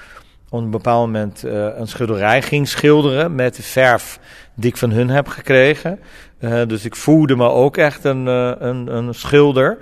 op 0.48 0.60
een 0.60 0.70
bepaald 0.70 1.06
moment 1.06 1.44
uh, 1.44 1.52
een 1.52 1.88
schilderij 1.88 2.42
ging 2.42 2.68
schilderen 2.68 3.34
met 3.34 3.56
de 3.56 3.62
verf 3.62 4.18
die 4.54 4.70
ik 4.70 4.76
van 4.76 4.90
hun 4.90 5.08
heb 5.08 5.28
gekregen. 5.28 6.00
Uh, 6.40 6.66
dus 6.66 6.84
ik 6.84 6.96
voelde 6.96 7.36
me 7.36 7.48
ook 7.48 7.76
echt 7.76 8.04
een, 8.04 8.26
een, 8.26 8.96
een 8.96 9.14
schilder 9.14 9.78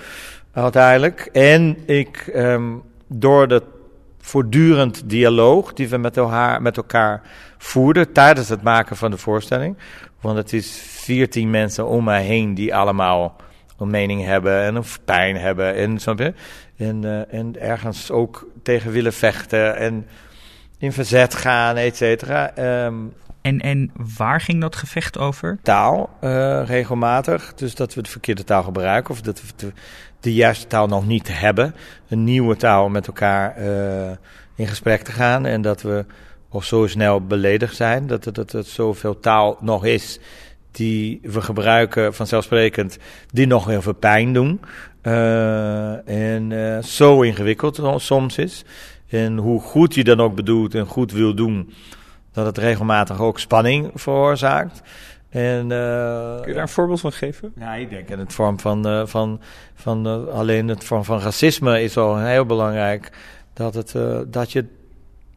uiteindelijk. 0.52 1.28
En 1.32 1.76
ik, 1.86 2.30
um, 2.34 2.82
door 3.06 3.48
de 3.48 3.62
voortdurend 4.20 5.02
dialoog 5.10 5.72
die 5.72 5.88
we 5.88 5.96
met 5.96 6.16
elkaar, 6.16 6.62
met 6.62 6.76
elkaar 6.76 7.22
voerden 7.58 8.12
tijdens 8.12 8.48
het 8.48 8.62
maken 8.62 8.96
van 8.96 9.10
de 9.10 9.16
voorstelling. 9.16 9.76
Want 10.20 10.36
het 10.36 10.52
is 10.52 10.82
veertien 10.86 11.50
mensen 11.50 11.86
om 11.86 12.04
mij 12.04 12.22
heen 12.22 12.54
die 12.54 12.74
allemaal 12.74 13.36
een 13.80 13.90
mening 13.90 14.24
hebben 14.24 14.62
en 14.62 14.74
een 14.74 14.84
pijn 15.04 15.36
hebben. 15.36 15.74
En, 15.74 15.98
snap 15.98 16.18
je? 16.18 16.34
En, 16.76 17.28
en 17.30 17.60
ergens 17.60 18.10
ook 18.10 18.46
tegen 18.62 18.90
willen 18.90 19.12
vechten. 19.12 19.76
En 19.76 20.06
in 20.78 20.92
verzet 20.92 21.34
gaan, 21.34 21.76
et 21.76 21.96
cetera. 21.96 22.52
Um, 22.84 23.12
en, 23.42 23.60
en 23.60 23.90
waar 24.16 24.40
ging 24.40 24.60
dat 24.60 24.76
gevecht 24.76 25.18
over? 25.18 25.58
Taal, 25.62 26.10
uh, 26.20 26.62
regelmatig. 26.64 27.54
Dus 27.54 27.74
dat 27.74 27.94
we 27.94 28.02
de 28.02 28.10
verkeerde 28.10 28.44
taal 28.44 28.62
gebruiken 28.62 29.14
of 29.14 29.20
dat 29.20 29.40
we 29.40 29.46
de, 29.56 29.72
de 30.20 30.34
juiste 30.34 30.66
taal 30.66 30.86
nog 30.86 31.06
niet 31.06 31.38
hebben. 31.38 31.74
Een 32.08 32.24
nieuwe 32.24 32.56
taal 32.56 32.88
met 32.88 33.06
elkaar 33.06 33.62
uh, 33.62 34.10
in 34.54 34.66
gesprek 34.66 35.02
te 35.02 35.12
gaan. 35.12 35.46
En 35.46 35.62
dat 35.62 35.82
we 35.82 36.04
of 36.48 36.64
zo 36.64 36.86
snel 36.86 37.26
beledigd 37.26 37.76
zijn. 37.76 38.06
Dat, 38.06 38.24
dat, 38.24 38.34
dat 38.34 38.52
er 38.52 38.64
zoveel 38.64 39.20
taal 39.20 39.58
nog 39.60 39.84
is 39.84 40.18
die 40.70 41.20
we 41.22 41.40
gebruiken 41.40 42.14
vanzelfsprekend, 42.14 42.98
die 43.32 43.46
nog 43.46 43.66
heel 43.66 43.82
veel 43.82 43.94
pijn 43.94 44.32
doen. 44.32 44.60
Uh, 45.02 46.08
en 46.08 46.50
uh, 46.50 46.82
zo 46.82 47.22
ingewikkeld 47.22 47.80
soms 47.96 48.38
is. 48.38 48.64
En 49.08 49.36
hoe 49.36 49.60
goed 49.60 49.94
je 49.94 50.04
dan 50.04 50.20
ook 50.20 50.34
bedoelt 50.34 50.74
en 50.74 50.86
goed 50.86 51.12
wil 51.12 51.34
doen, 51.34 51.72
dat 52.32 52.46
het 52.46 52.58
regelmatig 52.58 53.20
ook 53.20 53.38
spanning 53.38 53.90
veroorzaakt. 53.94 54.82
En, 55.28 55.70
uh, 55.70 56.40
Kun 56.40 56.48
je 56.48 56.52
daar 56.52 56.62
een 56.62 56.68
voorbeeld 56.68 57.00
van 57.00 57.12
geven? 57.12 57.52
Ja, 57.58 57.74
ik 57.74 57.90
denk 57.90 58.08
in 58.08 58.18
het 58.18 58.32
vorm 58.32 58.60
van, 58.60 59.08
van, 59.08 59.40
van 59.74 60.30
alleen 60.32 60.68
het 60.68 60.84
vorm 60.84 61.04
van 61.04 61.20
racisme 61.20 61.82
is 61.82 61.96
al 61.96 62.18
heel 62.18 62.46
belangrijk. 62.46 63.10
Dat, 63.52 63.74
het, 63.74 63.94
dat 64.32 64.52
je 64.52 64.64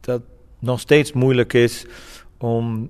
dat 0.02 0.22
nog 0.60 0.80
steeds 0.80 1.14
moeilijk 1.14 1.54
is 1.54 1.86
om. 2.38 2.90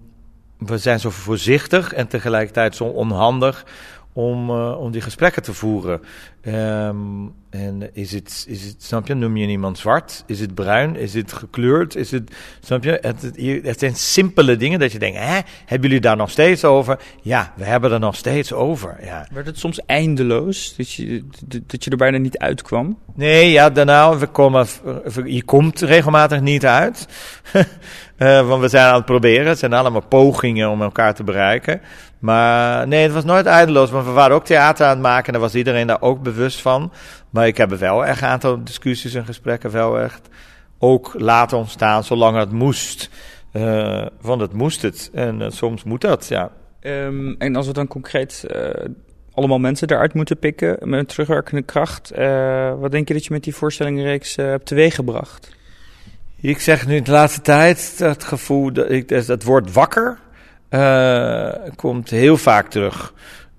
We 0.65 0.77
zijn 0.77 0.99
zo 0.99 1.09
voorzichtig 1.09 1.93
en 1.93 2.07
tegelijkertijd 2.07 2.75
zo 2.75 2.83
onhandig 2.83 3.65
om, 4.13 4.49
uh, 4.49 4.79
om 4.79 4.91
die 4.91 5.01
gesprekken 5.01 5.43
te 5.43 5.53
voeren. 5.53 6.01
Um, 6.47 7.33
en 7.49 7.89
is 7.93 8.11
het, 8.11 8.45
is 8.47 8.65
het, 8.65 8.83
snap 8.83 9.07
je, 9.07 9.13
noem 9.13 9.37
je 9.37 9.47
iemand 9.47 9.77
zwart? 9.77 10.23
Is 10.27 10.39
het 10.39 10.53
bruin? 10.53 10.95
Is 10.95 11.13
het 11.13 11.33
gekleurd? 11.33 11.95
Is 11.95 12.11
het, 12.11 12.35
snap 12.59 12.83
je? 12.83 12.97
Het, 13.01 13.21
het, 13.21 13.65
het 13.65 13.79
zijn 13.79 13.95
simpele 13.95 14.55
dingen 14.55 14.79
dat 14.79 14.91
je 14.91 14.99
denkt, 14.99 15.17
hè, 15.17 15.39
hebben 15.65 15.87
jullie 15.87 16.01
daar 16.01 16.17
nog 16.17 16.29
steeds 16.29 16.63
over? 16.63 16.99
Ja, 17.21 17.53
we 17.55 17.63
hebben 17.63 17.91
er 17.91 17.99
nog 17.99 18.15
steeds 18.15 18.53
over, 18.53 18.97
ja. 19.03 19.27
Werd 19.31 19.45
het 19.45 19.59
soms 19.59 19.85
eindeloos, 19.85 20.75
dat 20.75 20.91
je, 20.91 21.23
dat 21.67 21.83
je 21.83 21.89
er 21.89 21.97
bijna 21.97 22.17
niet 22.17 22.37
uitkwam? 22.37 22.97
Nee, 23.15 23.51
ja, 23.51 23.69
daarna, 23.69 24.17
we 24.17 24.27
komen, 24.27 24.67
je 25.25 25.43
komt 25.43 25.81
regelmatig 25.81 26.41
niet 26.41 26.65
uit. 26.65 27.07
uh, 28.17 28.47
want 28.49 28.61
we 28.61 28.67
zijn 28.67 28.87
aan 28.87 28.95
het 28.95 29.05
proberen, 29.05 29.47
het 29.47 29.59
zijn 29.59 29.73
allemaal 29.73 30.07
pogingen 30.07 30.69
om 30.69 30.81
elkaar 30.81 31.13
te 31.13 31.23
bereiken. 31.23 31.81
Maar 32.23 32.87
nee, 32.87 33.03
het 33.03 33.11
was 33.11 33.23
nooit 33.23 33.45
eindeloos. 33.45 33.91
Want 33.91 34.05
we 34.05 34.11
waren 34.11 34.35
ook 34.35 34.45
theater 34.45 34.85
aan 34.85 34.91
het 34.91 35.01
maken 35.01 35.25
en 35.25 35.31
daar 35.31 35.41
was 35.41 35.55
iedereen 35.55 35.87
daar 35.87 36.01
ook 36.01 36.21
bewust 36.21 36.61
van. 36.61 36.91
Maar 37.29 37.47
ik 37.47 37.57
heb 37.57 37.71
er 37.71 37.77
wel 37.77 38.05
echt 38.05 38.21
een 38.21 38.27
aantal 38.27 38.63
discussies 38.63 39.13
en 39.13 39.25
gesprekken 39.25 39.71
wel 39.71 39.99
echt 39.99 40.29
ook 40.77 41.13
laten 41.17 41.57
ontstaan, 41.57 42.03
zolang 42.03 42.37
het 42.37 42.51
moest. 42.51 43.09
Uh, 43.53 44.05
want 44.21 44.41
het 44.41 44.53
moest 44.53 44.81
het. 44.81 45.09
En 45.13 45.41
uh, 45.41 45.49
soms 45.49 45.83
moet 45.83 46.01
dat, 46.01 46.27
ja. 46.27 46.51
Um, 46.81 47.35
en 47.37 47.55
als 47.55 47.67
we 47.67 47.73
dan 47.73 47.87
concreet 47.87 48.45
uh, 48.55 48.69
allemaal 49.33 49.59
mensen 49.59 49.89
eruit 49.89 50.13
moeten 50.13 50.39
pikken 50.39 50.77
met 50.81 50.99
een 50.99 51.05
terugwerkende 51.05 51.61
kracht, 51.61 52.11
wat 52.79 52.91
denk 52.91 53.07
je 53.07 53.13
dat 53.13 53.25
je 53.25 53.33
met 53.33 53.43
die 53.43 53.55
voorstellingenreeks 53.55 54.35
hebt 54.35 54.65
teweeggebracht? 54.65 55.55
Ik 56.41 56.59
zeg 56.59 56.87
nu 56.87 57.01
de 57.01 57.11
laatste 57.11 57.41
tijd 57.41 57.97
dat 57.97 58.23
gevoel, 58.23 58.73
dat, 58.73 58.89
ik, 58.89 59.27
dat 59.27 59.43
woord 59.43 59.73
wakker 59.73 60.19
komt 61.75 62.09
heel 62.09 62.37
vaak 62.37 62.69
terug. 62.69 63.13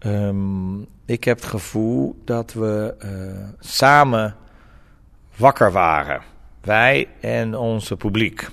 Um, 0.07 0.87
ik 1.07 1.25
heb 1.25 1.37
het 1.37 1.47
gevoel 1.47 2.21
dat 2.25 2.53
we 2.53 2.95
uh, 3.05 3.49
samen 3.61 4.37
wakker 5.37 5.73
waren. 5.73 6.23
Wij 6.61 7.09
en 7.21 7.55
onze 7.55 7.97
publiek 7.97 8.49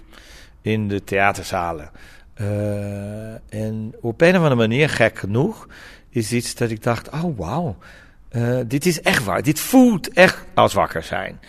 in 0.62 0.88
de 0.88 1.04
theaterzalen. 1.04 1.90
Uh, 2.36 3.34
en 3.50 3.96
op 4.02 4.22
een 4.22 4.30
of 4.30 4.36
andere 4.36 4.56
manier, 4.56 4.90
gek 4.90 5.20
genoeg, 5.20 5.68
is 6.10 6.32
iets 6.32 6.56
dat 6.56 6.70
ik 6.70 6.84
dacht: 6.84 7.10
oh 7.10 7.38
wauw, 7.38 7.78
dit 8.66 8.86
is 8.86 9.02
echt 9.02 9.24
waar. 9.24 9.42
Dit 9.42 9.60
voelt 9.60 10.14
echt 10.14 10.44
als 10.54 10.74
wakker 10.74 11.04
zijn. 11.04 11.40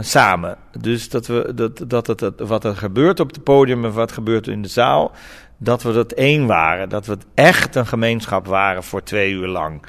Samen. 0.00 0.56
Dus 0.78 1.08
dat, 1.08 1.26
we, 1.26 1.52
dat, 1.54 1.84
dat 1.86 2.06
het, 2.06 2.40
wat 2.40 2.64
er 2.64 2.76
gebeurt 2.76 3.20
op 3.20 3.28
het 3.32 3.44
podium 3.44 3.84
en 3.84 3.92
wat 3.92 4.12
gebeurt 4.12 4.46
in 4.46 4.62
de 4.62 4.68
zaal, 4.68 5.12
dat 5.56 5.82
we 5.82 5.92
dat 5.92 6.12
één 6.12 6.46
waren. 6.46 6.88
Dat 6.88 7.06
we 7.06 7.18
echt 7.34 7.74
een 7.74 7.86
gemeenschap 7.86 8.46
waren 8.46 8.82
voor 8.82 9.02
twee 9.02 9.32
uur 9.32 9.48
lang. 9.48 9.82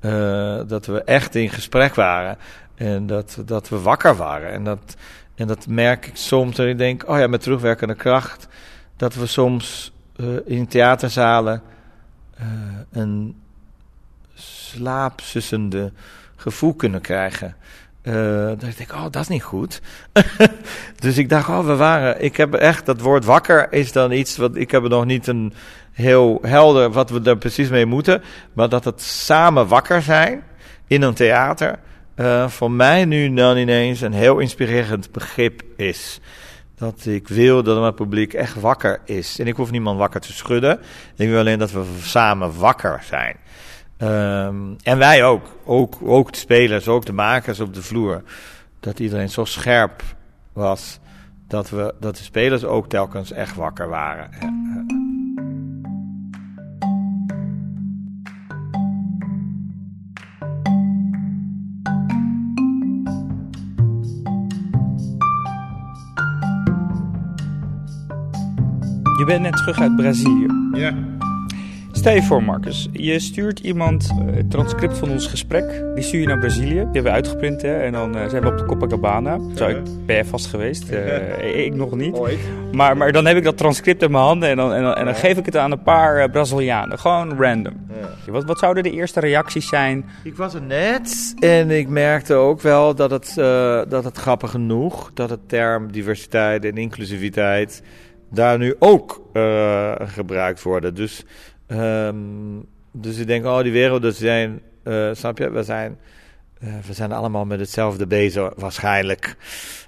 Uh, 0.00 0.60
dat 0.66 0.86
we 0.86 1.02
echt 1.02 1.34
in 1.34 1.50
gesprek 1.50 1.94
waren. 1.94 2.38
En 2.74 3.06
dat, 3.06 3.42
dat 3.44 3.68
we 3.68 3.80
wakker 3.80 4.16
waren. 4.16 4.50
En 4.50 4.64
dat, 4.64 4.96
en 5.34 5.46
dat 5.46 5.66
merk 5.66 6.06
ik 6.06 6.16
soms. 6.16 6.58
En 6.58 6.68
ik 6.68 6.78
denk, 6.78 7.08
oh 7.08 7.18
ja, 7.18 7.26
met 7.26 7.42
terugwerkende 7.42 7.94
kracht. 7.94 8.48
Dat 8.96 9.14
we 9.14 9.26
soms 9.26 9.92
uh, 10.16 10.36
in 10.44 10.66
theaterzalen 10.66 11.62
een 12.90 13.36
slaapzussende 14.34 15.92
gevoel 16.36 16.74
kunnen 16.74 17.00
krijgen. 17.00 17.56
Uh, 18.06 18.46
dat 18.46 18.62
ik 18.62 18.76
denk, 18.76 18.92
oh, 18.92 19.02
dat 19.10 19.22
is 19.22 19.28
niet 19.28 19.42
goed. 19.42 19.80
dus 21.02 21.18
ik 21.18 21.28
dacht, 21.28 21.48
oh, 21.48 21.66
we 21.66 21.76
waren. 21.76 22.22
Ik 22.22 22.36
heb 22.36 22.54
echt 22.54 22.86
dat 22.86 23.00
woord 23.00 23.24
wakker 23.24 23.72
is 23.72 23.92
dan 23.92 24.12
iets 24.12 24.36
wat 24.36 24.56
ik 24.56 24.70
heb 24.70 24.88
nog 24.88 25.04
niet 25.04 25.26
een 25.26 25.52
heel 25.92 26.38
helder 26.42 26.90
wat 26.90 27.10
we 27.10 27.20
er 27.24 27.38
precies 27.38 27.68
mee 27.68 27.86
moeten. 27.86 28.22
Maar 28.52 28.68
dat 28.68 28.84
het 28.84 29.02
samen 29.02 29.68
wakker 29.68 30.02
zijn 30.02 30.42
in 30.86 31.02
een 31.02 31.14
theater. 31.14 31.78
Uh, 32.16 32.48
voor 32.48 32.70
mij 32.70 33.04
nu 33.04 33.34
dan 33.34 33.56
ineens 33.56 34.00
een 34.00 34.12
heel 34.12 34.38
inspirerend 34.38 35.12
begrip 35.12 35.62
is. 35.76 36.20
Dat 36.76 37.06
ik 37.06 37.28
wil 37.28 37.62
dat 37.62 37.80
mijn 37.80 37.94
publiek 37.94 38.32
echt 38.32 38.60
wakker 38.60 39.00
is. 39.04 39.38
En 39.38 39.46
ik 39.46 39.56
hoef 39.56 39.70
niemand 39.70 39.98
wakker 39.98 40.20
te 40.20 40.32
schudden. 40.32 40.80
Ik 41.16 41.28
wil 41.28 41.38
alleen 41.38 41.58
dat 41.58 41.72
we 41.72 41.84
samen 42.02 42.58
wakker 42.58 43.02
zijn. 43.08 43.36
Um, 43.98 44.76
en 44.82 44.98
wij 44.98 45.24
ook. 45.24 45.44
ook. 45.64 45.94
Ook 46.02 46.32
de 46.32 46.38
spelers, 46.38 46.88
ook 46.88 47.06
de 47.06 47.12
makers 47.12 47.60
op 47.60 47.74
de 47.74 47.82
vloer. 47.82 48.22
Dat 48.80 48.98
iedereen 48.98 49.30
zo 49.30 49.44
scherp 49.44 50.02
was. 50.52 50.98
Dat, 51.48 51.70
we, 51.70 51.94
dat 52.00 52.16
de 52.16 52.22
spelers 52.22 52.64
ook 52.64 52.88
telkens 52.88 53.32
echt 53.32 53.56
wakker 53.56 53.88
waren. 53.88 54.30
Je 69.18 69.24
bent 69.26 69.42
net 69.42 69.56
terug 69.56 69.80
uit 69.80 69.96
Brazilië. 69.96 70.46
Ja. 70.72 71.15
Stel 72.06 72.18
je 72.18 72.22
voor, 72.22 72.42
Marcus, 72.42 72.88
je 72.92 73.18
stuurt 73.18 73.58
iemand 73.58 74.08
uh, 74.12 74.34
het 74.34 74.50
transcript 74.50 74.98
van 74.98 75.10
ons 75.10 75.26
gesprek. 75.26 75.84
Die 75.94 76.04
stuur 76.04 76.20
je 76.20 76.26
naar 76.26 76.38
Brazilië. 76.38 76.68
Die 76.68 76.76
hebben 76.76 77.02
we 77.02 77.10
uitgeprint 77.10 77.62
hè? 77.62 77.76
en 77.76 77.92
dan 77.92 78.16
uh, 78.16 78.28
zijn 78.28 78.42
we 78.42 78.48
op 78.48 78.58
de 78.58 78.64
Copacabana. 78.64 79.38
Zo, 79.56 79.68
ik 79.68 80.06
ben 80.06 80.26
vast 80.26 80.46
geweest. 80.46 80.84
Uh, 80.96 81.64
ik 81.64 81.74
nog 81.74 81.96
niet. 81.96 82.18
Maar, 82.72 82.96
maar 82.96 83.12
dan 83.12 83.26
heb 83.26 83.36
ik 83.36 83.44
dat 83.44 83.56
transcript 83.56 84.02
in 84.02 84.10
mijn 84.10 84.24
handen 84.24 84.48
en 84.48 84.56
dan, 84.56 84.72
en 84.72 84.82
dan, 84.82 84.94
en 84.94 85.04
dan 85.04 85.14
geef 85.14 85.38
ik 85.38 85.44
het 85.44 85.56
aan 85.56 85.72
een 85.72 85.82
paar 85.82 86.30
Brazilianen. 86.30 86.98
Gewoon 86.98 87.38
random. 87.38 87.86
Ja. 88.26 88.32
Wat, 88.32 88.44
wat 88.44 88.58
zouden 88.58 88.82
de 88.82 88.90
eerste 88.90 89.20
reacties 89.20 89.68
zijn? 89.68 90.04
Ik 90.22 90.36
was 90.36 90.54
er 90.54 90.62
net 90.62 91.34
en 91.38 91.70
ik 91.70 91.88
merkte 91.88 92.34
ook 92.34 92.60
wel 92.60 92.94
dat 92.94 93.10
het, 93.10 93.34
dat 93.90 94.04
het 94.04 94.16
grappig 94.16 94.50
genoeg, 94.50 95.10
dat 95.14 95.30
het 95.30 95.48
term 95.48 95.92
diversiteit 95.92 96.64
en 96.64 96.76
inclusiviteit 96.76 97.82
daar 98.30 98.58
nu 98.58 98.74
ook 98.78 99.22
gebruikt 99.98 100.62
worden. 100.62 100.94
Dus 100.94 101.24
Um, 101.68 102.66
dus 103.00 103.18
ik 103.18 103.26
denk, 103.26 103.44
oh, 103.44 103.62
die 103.62 103.72
werelden 103.72 104.14
zijn, 104.14 104.60
uh, 104.84 105.10
snap 105.12 105.38
je, 105.38 105.50
we 105.50 105.62
zijn, 105.62 105.98
uh, 106.64 106.74
we 106.86 106.92
zijn 106.92 107.12
allemaal 107.12 107.44
met 107.44 107.60
hetzelfde 107.60 108.06
bezig, 108.06 108.52
waarschijnlijk. 108.56 109.36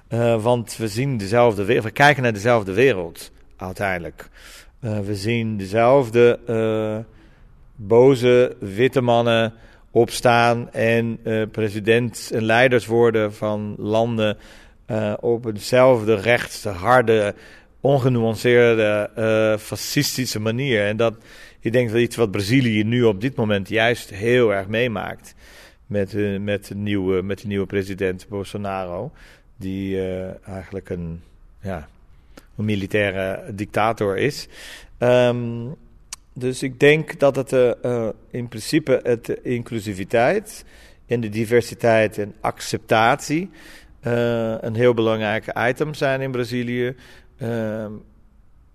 Uh, 0.09 0.43
want 0.43 0.77
we 0.77 0.87
zien 0.87 1.17
dezelfde 1.17 1.65
wereld, 1.65 1.85
we 1.85 1.91
kijken 1.91 2.23
naar 2.23 2.33
dezelfde 2.33 2.73
wereld, 2.73 3.31
uiteindelijk. 3.57 4.29
we 4.79 5.15
zien 5.15 5.57
dezelfde 5.57 6.39
boze 7.75 8.55
witte 8.59 9.01
mannen 9.01 9.53
opstaan 9.91 10.71
en 10.71 11.19
president 11.51 12.31
en 12.33 12.43
leiders 12.43 12.85
worden 12.85 13.33
van 13.33 13.75
landen 13.77 14.37
op 15.19 15.45
eenzelfde 15.45 16.15
rechtse, 16.15 16.69
harde, 16.69 17.35
ongenuanceerde, 17.79 19.09
fascistische 19.59 20.39
manier. 20.39 20.85
En 20.85 20.97
dat 20.97 21.13
ik 21.59 21.71
denk 21.71 21.89
dat 21.89 21.99
iets 21.99 22.15
wat 22.15 22.31
Brazilië 22.31 22.83
nu 22.83 23.03
op 23.03 23.21
dit 23.21 23.35
moment 23.35 23.69
juist 23.69 24.09
heel 24.09 24.53
erg 24.53 24.67
meemaakt. 24.67 25.35
Met, 25.87 26.13
uh, 26.13 26.39
met, 26.39 26.67
de, 26.67 26.75
nieuwe, 26.75 27.21
met 27.21 27.41
de 27.41 27.47
nieuwe 27.47 27.65
president 27.65 28.25
Bolsonaro. 28.29 29.11
Die 29.57 29.95
uh, 29.95 30.47
eigenlijk 30.47 30.89
een, 30.89 31.21
ja, 31.61 31.89
een 32.57 32.65
militaire 32.65 33.53
dictator 33.53 34.17
is. 34.17 34.47
Um, 34.99 35.75
dus 36.33 36.63
ik 36.63 36.79
denk 36.79 37.19
dat 37.19 37.35
het 37.35 37.51
uh, 37.51 38.09
in 38.29 38.47
principe 38.47 38.99
het 39.03 39.29
inclusiviteit 39.29 40.65
en 41.05 41.21
de 41.21 41.29
diversiteit 41.29 42.17
en 42.17 42.33
acceptatie 42.39 43.49
een 44.01 44.75
heel 44.75 44.93
belangrijk 44.93 45.45
item 45.57 45.93
zijn 45.93 46.21
in 46.21 46.31
Brazilië. 46.31 46.95
Ehm, 47.37 47.91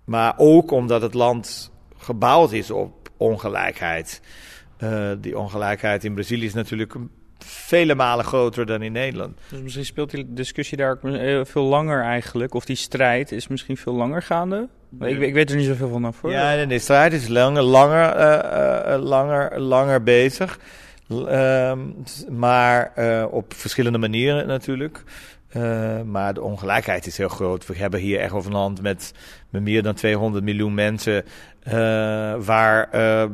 maar 0.03 0.33
ook 0.37 0.71
omdat 0.71 1.01
het 1.01 1.13
land 1.13 1.71
gebouwd 2.05 2.51
is 2.51 2.71
op 2.71 3.09
ongelijkheid. 3.17 4.21
Uh, 4.83 5.11
die 5.17 5.37
ongelijkheid 5.37 6.03
in 6.03 6.13
Brazilië 6.13 6.45
is 6.45 6.53
natuurlijk 6.53 6.95
vele 7.39 7.95
malen 7.95 8.25
groter 8.25 8.65
dan 8.65 8.81
in 8.81 8.91
Nederland. 8.91 9.37
Dus 9.49 9.61
misschien 9.61 9.85
speelt 9.85 10.11
die 10.11 10.33
discussie 10.33 10.77
daar 10.77 10.97
veel 11.43 11.63
langer 11.63 12.03
eigenlijk, 12.03 12.53
of 12.53 12.65
die 12.65 12.75
strijd 12.75 13.31
is 13.31 13.47
misschien 13.47 13.77
veel 13.77 13.93
langer 13.93 14.21
gaande? 14.21 14.67
Ik, 14.99 15.19
ik, 15.19 15.33
weet 15.33 15.49
er 15.49 15.55
niet 15.55 15.65
zoveel 15.65 15.89
van 15.89 16.05
af 16.05 16.21
hoor. 16.21 16.31
Ja, 16.31 16.65
de 16.65 16.79
strijd 16.79 17.13
is 17.13 17.27
langer, 17.27 17.63
langer, 17.63 18.17
uh, 18.17 18.93
uh, 18.93 19.03
langer, 19.03 19.59
langer 19.59 20.03
bezig. 20.03 20.59
Ehm, 21.09 21.79
maar 22.29 22.91
op 23.31 23.53
verschillende 23.53 23.97
manieren 23.97 24.47
natuurlijk. 24.47 25.03
Uh, 25.55 26.01
maar 26.01 26.33
de 26.33 26.41
ongelijkheid 26.41 27.05
is 27.05 27.17
heel 27.17 27.29
groot. 27.29 27.65
We 27.65 27.75
hebben 27.75 27.99
hier 27.99 28.19
echt 28.19 28.33
over 28.33 28.51
een 28.51 28.57
land 28.57 28.81
met, 28.81 29.13
met 29.49 29.61
meer 29.61 29.83
dan 29.83 29.93
200 29.93 30.43
miljoen 30.43 30.73
mensen. 30.73 31.23
Uh, 31.67 31.73
waar 32.45 32.89
uh, 32.95 33.21
eh, 33.21 33.29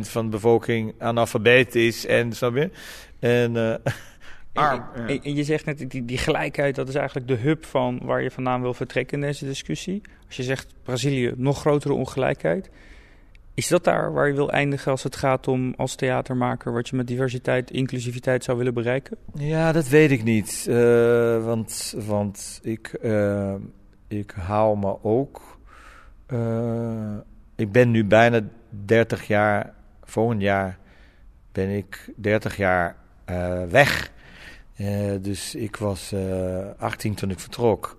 van 0.00 0.24
de 0.24 0.30
bevolking 0.30 0.94
analfabeet 0.98 1.74
is. 1.74 2.06
En, 2.06 2.32
snap 2.32 2.56
je? 2.56 2.70
En, 3.20 3.56
arm. 4.52 4.84
En, 5.06 5.34
je 5.34 5.44
zegt 5.44 5.64
net, 5.64 5.90
die, 5.90 6.04
die 6.04 6.18
gelijkheid, 6.18 6.74
dat 6.74 6.88
is 6.88 6.94
eigenlijk 6.94 7.28
de 7.28 7.36
hub 7.36 7.64
van 7.64 8.00
waar 8.02 8.22
je 8.22 8.30
vandaan 8.30 8.62
wil 8.62 8.74
vertrekken 8.74 9.20
in 9.20 9.26
deze 9.26 9.44
discussie. 9.44 10.02
Als 10.26 10.36
je 10.36 10.42
zegt 10.42 10.74
Brazilië, 10.82 11.32
nog 11.36 11.60
grotere 11.60 11.94
ongelijkheid. 11.94 12.70
Is 13.54 13.68
dat 13.68 13.84
daar 13.84 14.12
waar 14.12 14.26
je 14.26 14.34
wil 14.34 14.50
eindigen 14.50 14.90
als 14.90 15.02
het 15.02 15.16
gaat 15.16 15.48
om 15.48 15.74
als 15.76 15.94
theatermaker 15.94 16.72
wat 16.72 16.88
je 16.88 16.96
met 16.96 17.06
diversiteit, 17.06 17.70
inclusiviteit 17.70 18.44
zou 18.44 18.58
willen 18.58 18.74
bereiken? 18.74 19.16
Ja, 19.34 19.72
dat 19.72 19.88
weet 19.88 20.10
ik 20.10 20.24
niet. 20.24 20.66
Uh, 20.68 21.44
want, 21.44 21.94
want 22.06 22.60
ik, 22.62 22.98
uh, 23.02 23.54
ik 24.08 24.30
hou 24.30 24.78
me 24.78 25.02
ook. 25.02 25.58
Uh, 26.28 27.16
ik 27.56 27.72
ben 27.72 27.90
nu 27.90 28.04
bijna 28.04 28.40
30 28.68 29.26
jaar, 29.26 29.74
volgend 30.02 30.40
jaar 30.40 30.78
ben 31.52 31.68
ik 31.68 32.12
30 32.16 32.56
jaar 32.56 32.96
weg. 33.68 34.10
dus 35.20 35.54
ik 35.54 35.76
was 35.76 36.14
18 36.78 37.14
toen 37.14 37.30
ik 37.30 37.40
vertrok. 37.40 37.96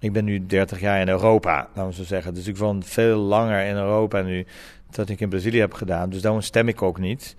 Ik 0.00 0.12
ben 0.12 0.24
nu 0.24 0.46
30 0.46 0.80
jaar 0.80 1.00
in 1.00 1.08
Europa, 1.08 1.68
laten 1.74 1.86
we 1.86 1.94
zo 1.94 2.04
zeggen. 2.04 2.34
Dus 2.34 2.46
ik 2.46 2.56
woon 2.56 2.82
veel 2.82 3.18
langer 3.18 3.66
in 3.66 3.76
Europa 3.76 4.22
nu 4.22 4.46
dan 4.90 5.06
ik 5.08 5.20
in 5.20 5.28
Brazilië 5.28 5.60
heb 5.60 5.74
gedaan. 5.74 6.10
Dus 6.10 6.22
daarom 6.22 6.40
stem 6.40 6.68
ik 6.68 6.82
ook 6.82 6.98
niet. 6.98 7.36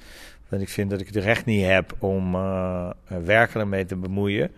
Want 0.49 0.61
ik 0.61 0.69
vind 0.69 0.89
dat 0.89 1.01
ik 1.01 1.07
het 1.07 1.15
recht 1.15 1.45
niet 1.45 1.65
heb 1.65 1.95
om 1.99 2.35
uh, 2.35 2.89
werkelijk 3.07 3.69
mee 3.69 3.85
te 3.85 3.95
bemoeien. 3.95 4.51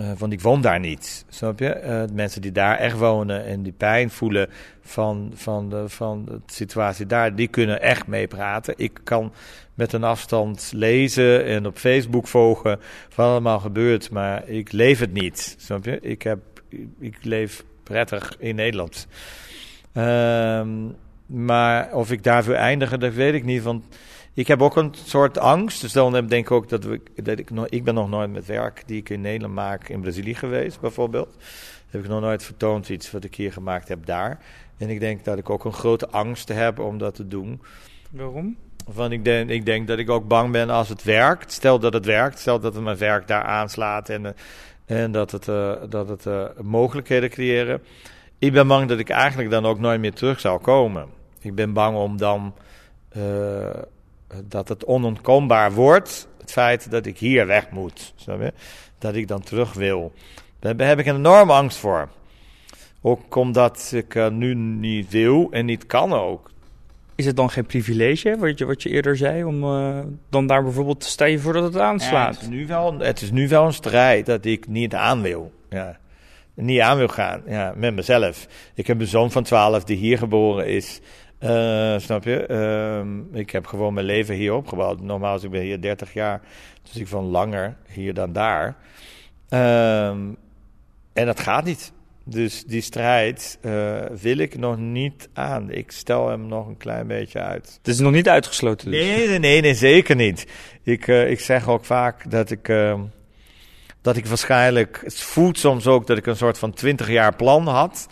Uh, 0.00 0.10
want 0.18 0.32
ik 0.32 0.40
woon 0.40 0.60
daar 0.60 0.80
niet, 0.80 1.24
snap 1.28 1.58
je? 1.58 1.82
Uh, 1.84 2.16
mensen 2.16 2.42
die 2.42 2.52
daar 2.52 2.76
echt 2.76 2.98
wonen 2.98 3.44
en 3.44 3.62
die 3.62 3.72
pijn 3.72 4.10
voelen 4.10 4.48
van, 4.80 5.32
van, 5.34 5.70
de, 5.70 5.88
van 5.88 6.24
de 6.24 6.40
situatie 6.46 7.06
daar, 7.06 7.34
die 7.34 7.48
kunnen 7.48 7.82
echt 7.82 8.06
meepraten. 8.06 8.74
Ik 8.76 9.00
kan 9.04 9.32
met 9.74 9.92
een 9.92 10.04
afstand 10.04 10.72
lezen 10.74 11.44
en 11.44 11.66
op 11.66 11.76
Facebook 11.76 12.26
volgen 12.26 12.80
wat 13.14 13.26
allemaal 13.26 13.58
gebeurt, 13.60 14.10
maar 14.10 14.48
ik 14.48 14.72
leef 14.72 14.98
het 14.98 15.12
niet, 15.12 15.54
snap 15.58 15.84
je? 15.84 16.00
Ik, 16.00 16.22
heb, 16.22 16.38
ik 16.98 17.24
leef 17.24 17.64
prettig 17.82 18.36
in 18.38 18.54
Nederland. 18.54 19.06
Ehm 19.92 20.68
maar 21.30 21.94
of 21.94 22.10
ik 22.10 22.22
daarvoor 22.22 22.54
eindigen, 22.54 23.00
dat 23.00 23.14
weet 23.14 23.34
ik 23.34 23.44
niet. 23.44 23.62
Want 23.62 23.84
ik 24.34 24.46
heb 24.46 24.62
ook 24.62 24.76
een 24.76 24.94
soort 25.04 25.38
angst. 25.38 25.80
Dus 25.80 25.92
dan 25.92 26.12
denk 26.12 26.32
ik 26.32 26.50
ook 26.50 26.68
dat, 26.68 26.84
we, 26.84 27.00
dat 27.14 27.38
ik 27.38 27.50
nog... 27.50 27.68
Ik 27.68 27.84
ben 27.84 27.94
nog 27.94 28.08
nooit 28.08 28.30
met 28.30 28.46
werk 28.46 28.82
die 28.86 28.98
ik 28.98 29.08
in 29.08 29.20
Nederland 29.20 29.54
maak 29.54 29.88
in 29.88 30.00
Brazilië 30.00 30.34
geweest, 30.34 30.80
bijvoorbeeld. 30.80 31.36
Heb 31.90 32.02
ik 32.02 32.08
nog 32.08 32.20
nooit 32.20 32.42
vertoond 32.42 32.88
iets 32.88 33.10
wat 33.10 33.24
ik 33.24 33.34
hier 33.34 33.52
gemaakt 33.52 33.88
heb 33.88 34.06
daar. 34.06 34.38
En 34.78 34.88
ik 34.88 35.00
denk 35.00 35.24
dat 35.24 35.38
ik 35.38 35.50
ook 35.50 35.64
een 35.64 35.72
grote 35.72 36.08
angst 36.08 36.48
heb 36.48 36.78
om 36.78 36.98
dat 36.98 37.14
te 37.14 37.28
doen. 37.28 37.62
Waarom? 38.10 38.56
Van 38.88 39.12
ik, 39.12 39.24
denk, 39.24 39.50
ik 39.50 39.66
denk 39.66 39.86
dat 39.86 39.98
ik 39.98 40.10
ook 40.10 40.28
bang 40.28 40.52
ben 40.52 40.70
als 40.70 40.88
het 40.88 41.02
werkt. 41.02 41.52
Stel 41.52 41.78
dat 41.78 41.92
het 41.92 42.04
werkt, 42.04 42.38
stel 42.38 42.60
dat 42.60 42.74
het 42.74 42.82
mijn 42.82 42.98
werk 42.98 43.26
daar 43.26 43.44
aanslaat 43.44 44.08
en, 44.08 44.26
eh, 44.26 44.32
en 44.90 45.12
dat 45.12 45.30
het, 45.30 45.46
uh, 45.46 45.72
dat 45.88 46.08
het 46.08 46.26
uh, 46.26 46.44
mogelijkheden 46.62 47.30
creëren. 47.30 47.82
Ik 48.38 48.52
ben 48.52 48.66
bang 48.66 48.88
dat 48.88 48.98
ik 48.98 49.08
eigenlijk 49.08 49.50
dan 49.50 49.66
ook 49.66 49.78
nooit 49.78 50.00
meer 50.00 50.12
terug 50.12 50.40
zou 50.40 50.60
komen. 50.60 51.08
Ik 51.40 51.54
ben 51.54 51.72
bang 51.72 51.96
om 51.96 52.16
dan 52.16 52.54
uh, 53.16 53.68
dat 54.44 54.68
het 54.68 54.84
onontkoombaar 54.84 55.72
wordt. 55.72 56.28
Het 56.40 56.52
feit 56.52 56.90
dat 56.90 57.06
ik 57.06 57.18
hier 57.18 57.46
weg 57.46 57.70
moet. 57.70 58.14
Dat 58.98 59.14
ik 59.14 59.28
dan 59.28 59.40
terug 59.40 59.72
wil. 59.72 60.12
Daar 60.58 60.88
heb 60.88 60.98
ik 60.98 61.06
een 61.06 61.16
enorme 61.16 61.52
angst 61.52 61.78
voor. 61.78 62.08
Ook 63.00 63.34
omdat 63.34 63.92
ik 63.94 64.30
nu 64.30 64.54
niet 64.54 65.10
wil 65.10 65.48
en 65.50 65.66
niet 65.66 65.86
kan 65.86 66.12
ook. 66.12 66.50
Is 67.20 67.26
het 67.26 67.36
dan 67.36 67.50
geen 67.50 67.66
privilege, 67.66 68.36
wat 68.38 68.58
je, 68.58 68.64
wat 68.64 68.82
je 68.82 68.88
eerder 68.88 69.16
zei, 69.16 69.44
om 69.44 69.64
uh, 69.64 69.98
dan 70.28 70.46
daar 70.46 70.62
bijvoorbeeld 70.62 71.00
te 71.00 71.08
staan 71.08 71.38
voordat 71.38 71.64
het 71.64 71.76
aanslaat? 71.76 72.34
het, 72.34 72.42
is 72.42 72.48
nu 72.48 72.66
wel, 72.66 72.98
het 72.98 73.20
is 73.20 73.30
nu 73.30 73.48
wel 73.48 73.66
een 73.66 73.72
strijd 73.72 74.26
dat 74.26 74.44
ik 74.44 74.68
niet 74.68 74.94
aan 74.94 75.22
wil. 75.22 75.52
Ja. 75.70 75.98
Niet 76.54 76.80
aan 76.80 76.96
wil 76.96 77.08
gaan, 77.08 77.42
ja, 77.46 77.72
met 77.76 77.94
mezelf. 77.94 78.46
Ik 78.74 78.86
heb 78.86 79.00
een 79.00 79.06
zoon 79.06 79.30
van 79.30 79.42
12 79.42 79.84
die 79.84 79.96
hier 79.96 80.18
geboren 80.18 80.66
is. 80.66 81.00
Uh, 81.40 81.98
snap 81.98 82.24
je? 82.24 82.46
Uh, 83.32 83.40
ik 83.40 83.50
heb 83.50 83.66
gewoon 83.66 83.94
mijn 83.94 84.06
leven 84.06 84.34
hier 84.34 84.54
opgebouwd. 84.54 85.00
Normaal 85.00 85.44
ik 85.44 85.50
ben 85.50 85.62
hier 85.62 85.80
30 85.80 86.12
jaar, 86.12 86.40
dus 86.82 86.96
ik 86.96 87.08
van 87.08 87.24
langer 87.24 87.76
hier 87.88 88.14
dan 88.14 88.32
daar. 88.32 88.76
Uh, 89.50 90.08
en 91.12 91.26
dat 91.26 91.40
gaat 91.40 91.64
niet. 91.64 91.92
Dus 92.24 92.64
die 92.64 92.80
strijd 92.80 93.58
uh, 93.62 93.98
wil 94.20 94.38
ik 94.38 94.58
nog 94.58 94.78
niet 94.78 95.28
aan. 95.32 95.70
Ik 95.70 95.90
stel 95.90 96.28
hem 96.28 96.46
nog 96.46 96.66
een 96.66 96.76
klein 96.76 97.06
beetje 97.06 97.40
uit. 97.40 97.78
Het 97.78 97.88
is 97.88 97.98
nog 97.98 98.12
niet 98.12 98.28
uitgesloten 98.28 98.90
dus? 98.90 99.00
Nee, 99.00 99.28
nee, 99.28 99.38
nee, 99.38 99.60
nee 99.60 99.74
zeker 99.74 100.16
niet. 100.16 100.46
Ik, 100.82 101.06
uh, 101.06 101.30
ik 101.30 101.40
zeg 101.40 101.68
ook 101.68 101.84
vaak 101.84 102.30
dat 102.30 102.50
ik, 102.50 102.68
ehm, 102.68 103.00
dat 104.02 104.16
ik 104.16 104.26
waarschijnlijk... 104.26 105.00
Het 105.04 105.20
voelt 105.20 105.58
soms 105.58 105.86
ook 105.86 106.06
dat 106.06 106.18
ik 106.18 106.26
een 106.26 106.36
soort 106.36 106.58
van 106.58 106.72
20 106.72 107.08
jaar 107.08 107.36
plan 107.36 107.66
had... 107.66 108.06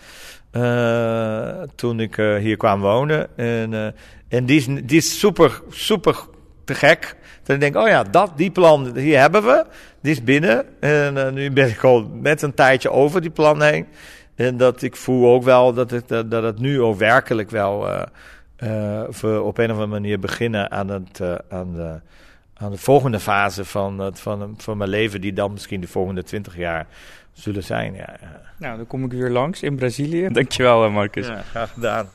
Uh, 0.52 1.62
toen 1.74 2.00
ik 2.00 2.16
hier 2.16 2.56
kwam 2.56 2.80
wonen. 2.80 3.36
En, 3.36 3.94
en 4.28 4.46
die, 4.46 4.56
is, 4.56 4.66
die 4.66 4.96
is 4.96 5.18
super, 5.18 5.62
super 5.68 6.16
te 6.64 6.74
gek. 6.74 7.16
Dat 7.48 7.56
ik 7.56 7.72
denk, 7.72 7.76
oh 7.76 7.88
ja, 7.88 8.02
dat, 8.02 8.32
die 8.36 8.50
plan, 8.50 8.96
hier 8.96 9.18
hebben 9.18 9.42
we. 9.42 9.64
Die 10.00 10.12
is 10.12 10.24
binnen. 10.24 10.80
En 10.80 11.34
nu 11.34 11.50
ben 11.50 11.68
ik 11.68 11.84
al 11.84 12.10
met 12.12 12.42
een 12.42 12.54
tijdje 12.54 12.90
over 12.90 13.20
die 13.20 13.30
plan 13.30 13.62
heen. 13.62 13.86
En 14.34 14.56
dat 14.56 14.82
ik 14.82 14.96
voel 14.96 15.32
ook 15.32 15.42
wel 15.42 15.72
dat 15.72 15.90
het, 15.90 16.08
dat 16.08 16.42
het 16.42 16.58
nu 16.58 16.80
ook 16.80 16.98
werkelijk 16.98 17.50
wel 17.50 17.88
uh, 17.88 19.02
we 19.20 19.42
op 19.42 19.58
een 19.58 19.70
of 19.70 19.70
andere 19.70 19.86
manier 19.86 20.18
beginnen 20.18 20.70
aan, 20.70 20.88
het, 20.88 21.18
uh, 21.22 21.34
aan, 21.48 21.72
de, 21.72 22.00
aan 22.54 22.70
de 22.70 22.76
volgende 22.76 23.20
fase 23.20 23.64
van, 23.64 23.98
het, 23.98 24.20
van, 24.20 24.54
van 24.56 24.76
mijn 24.76 24.90
leven, 24.90 25.20
die 25.20 25.32
dan 25.32 25.52
misschien 25.52 25.80
de 25.80 25.88
volgende 25.88 26.22
twintig 26.22 26.56
jaar 26.56 26.86
zullen 27.32 27.64
zijn. 27.64 27.94
Ja, 27.94 28.16
ja. 28.20 28.40
Nou, 28.58 28.76
dan 28.76 28.86
kom 28.86 29.04
ik 29.04 29.12
weer 29.12 29.30
langs 29.30 29.62
in 29.62 29.76
Brazilië. 29.76 30.28
Dankjewel, 30.28 30.90
Marcus. 30.90 31.26
Ja, 31.26 31.42
graag 31.42 31.72
gedaan. 31.72 32.08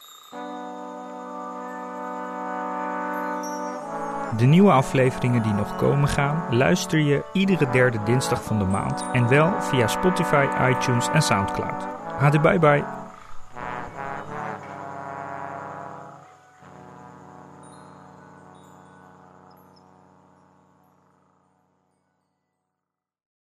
De 4.38 4.46
nieuwe 4.46 4.72
afleveringen 4.72 5.44
die 5.44 5.54
nog 5.54 5.76
komen 5.76 6.08
gaan, 6.08 6.44
luister 6.50 7.00
je 7.00 7.24
iedere 7.34 7.70
derde 7.70 7.98
dinsdag 8.06 8.44
van 8.44 8.60
de 8.60 8.66
maand 8.66 9.06
en 9.14 9.30
wel 9.30 9.62
via 9.62 9.88
Spotify, 9.88 10.46
iTunes 10.70 11.10
en 11.14 11.22
Soundcloud. 11.22 11.88
Hadi 12.18 12.40
bye 12.40 12.60
bye. 12.60 13.03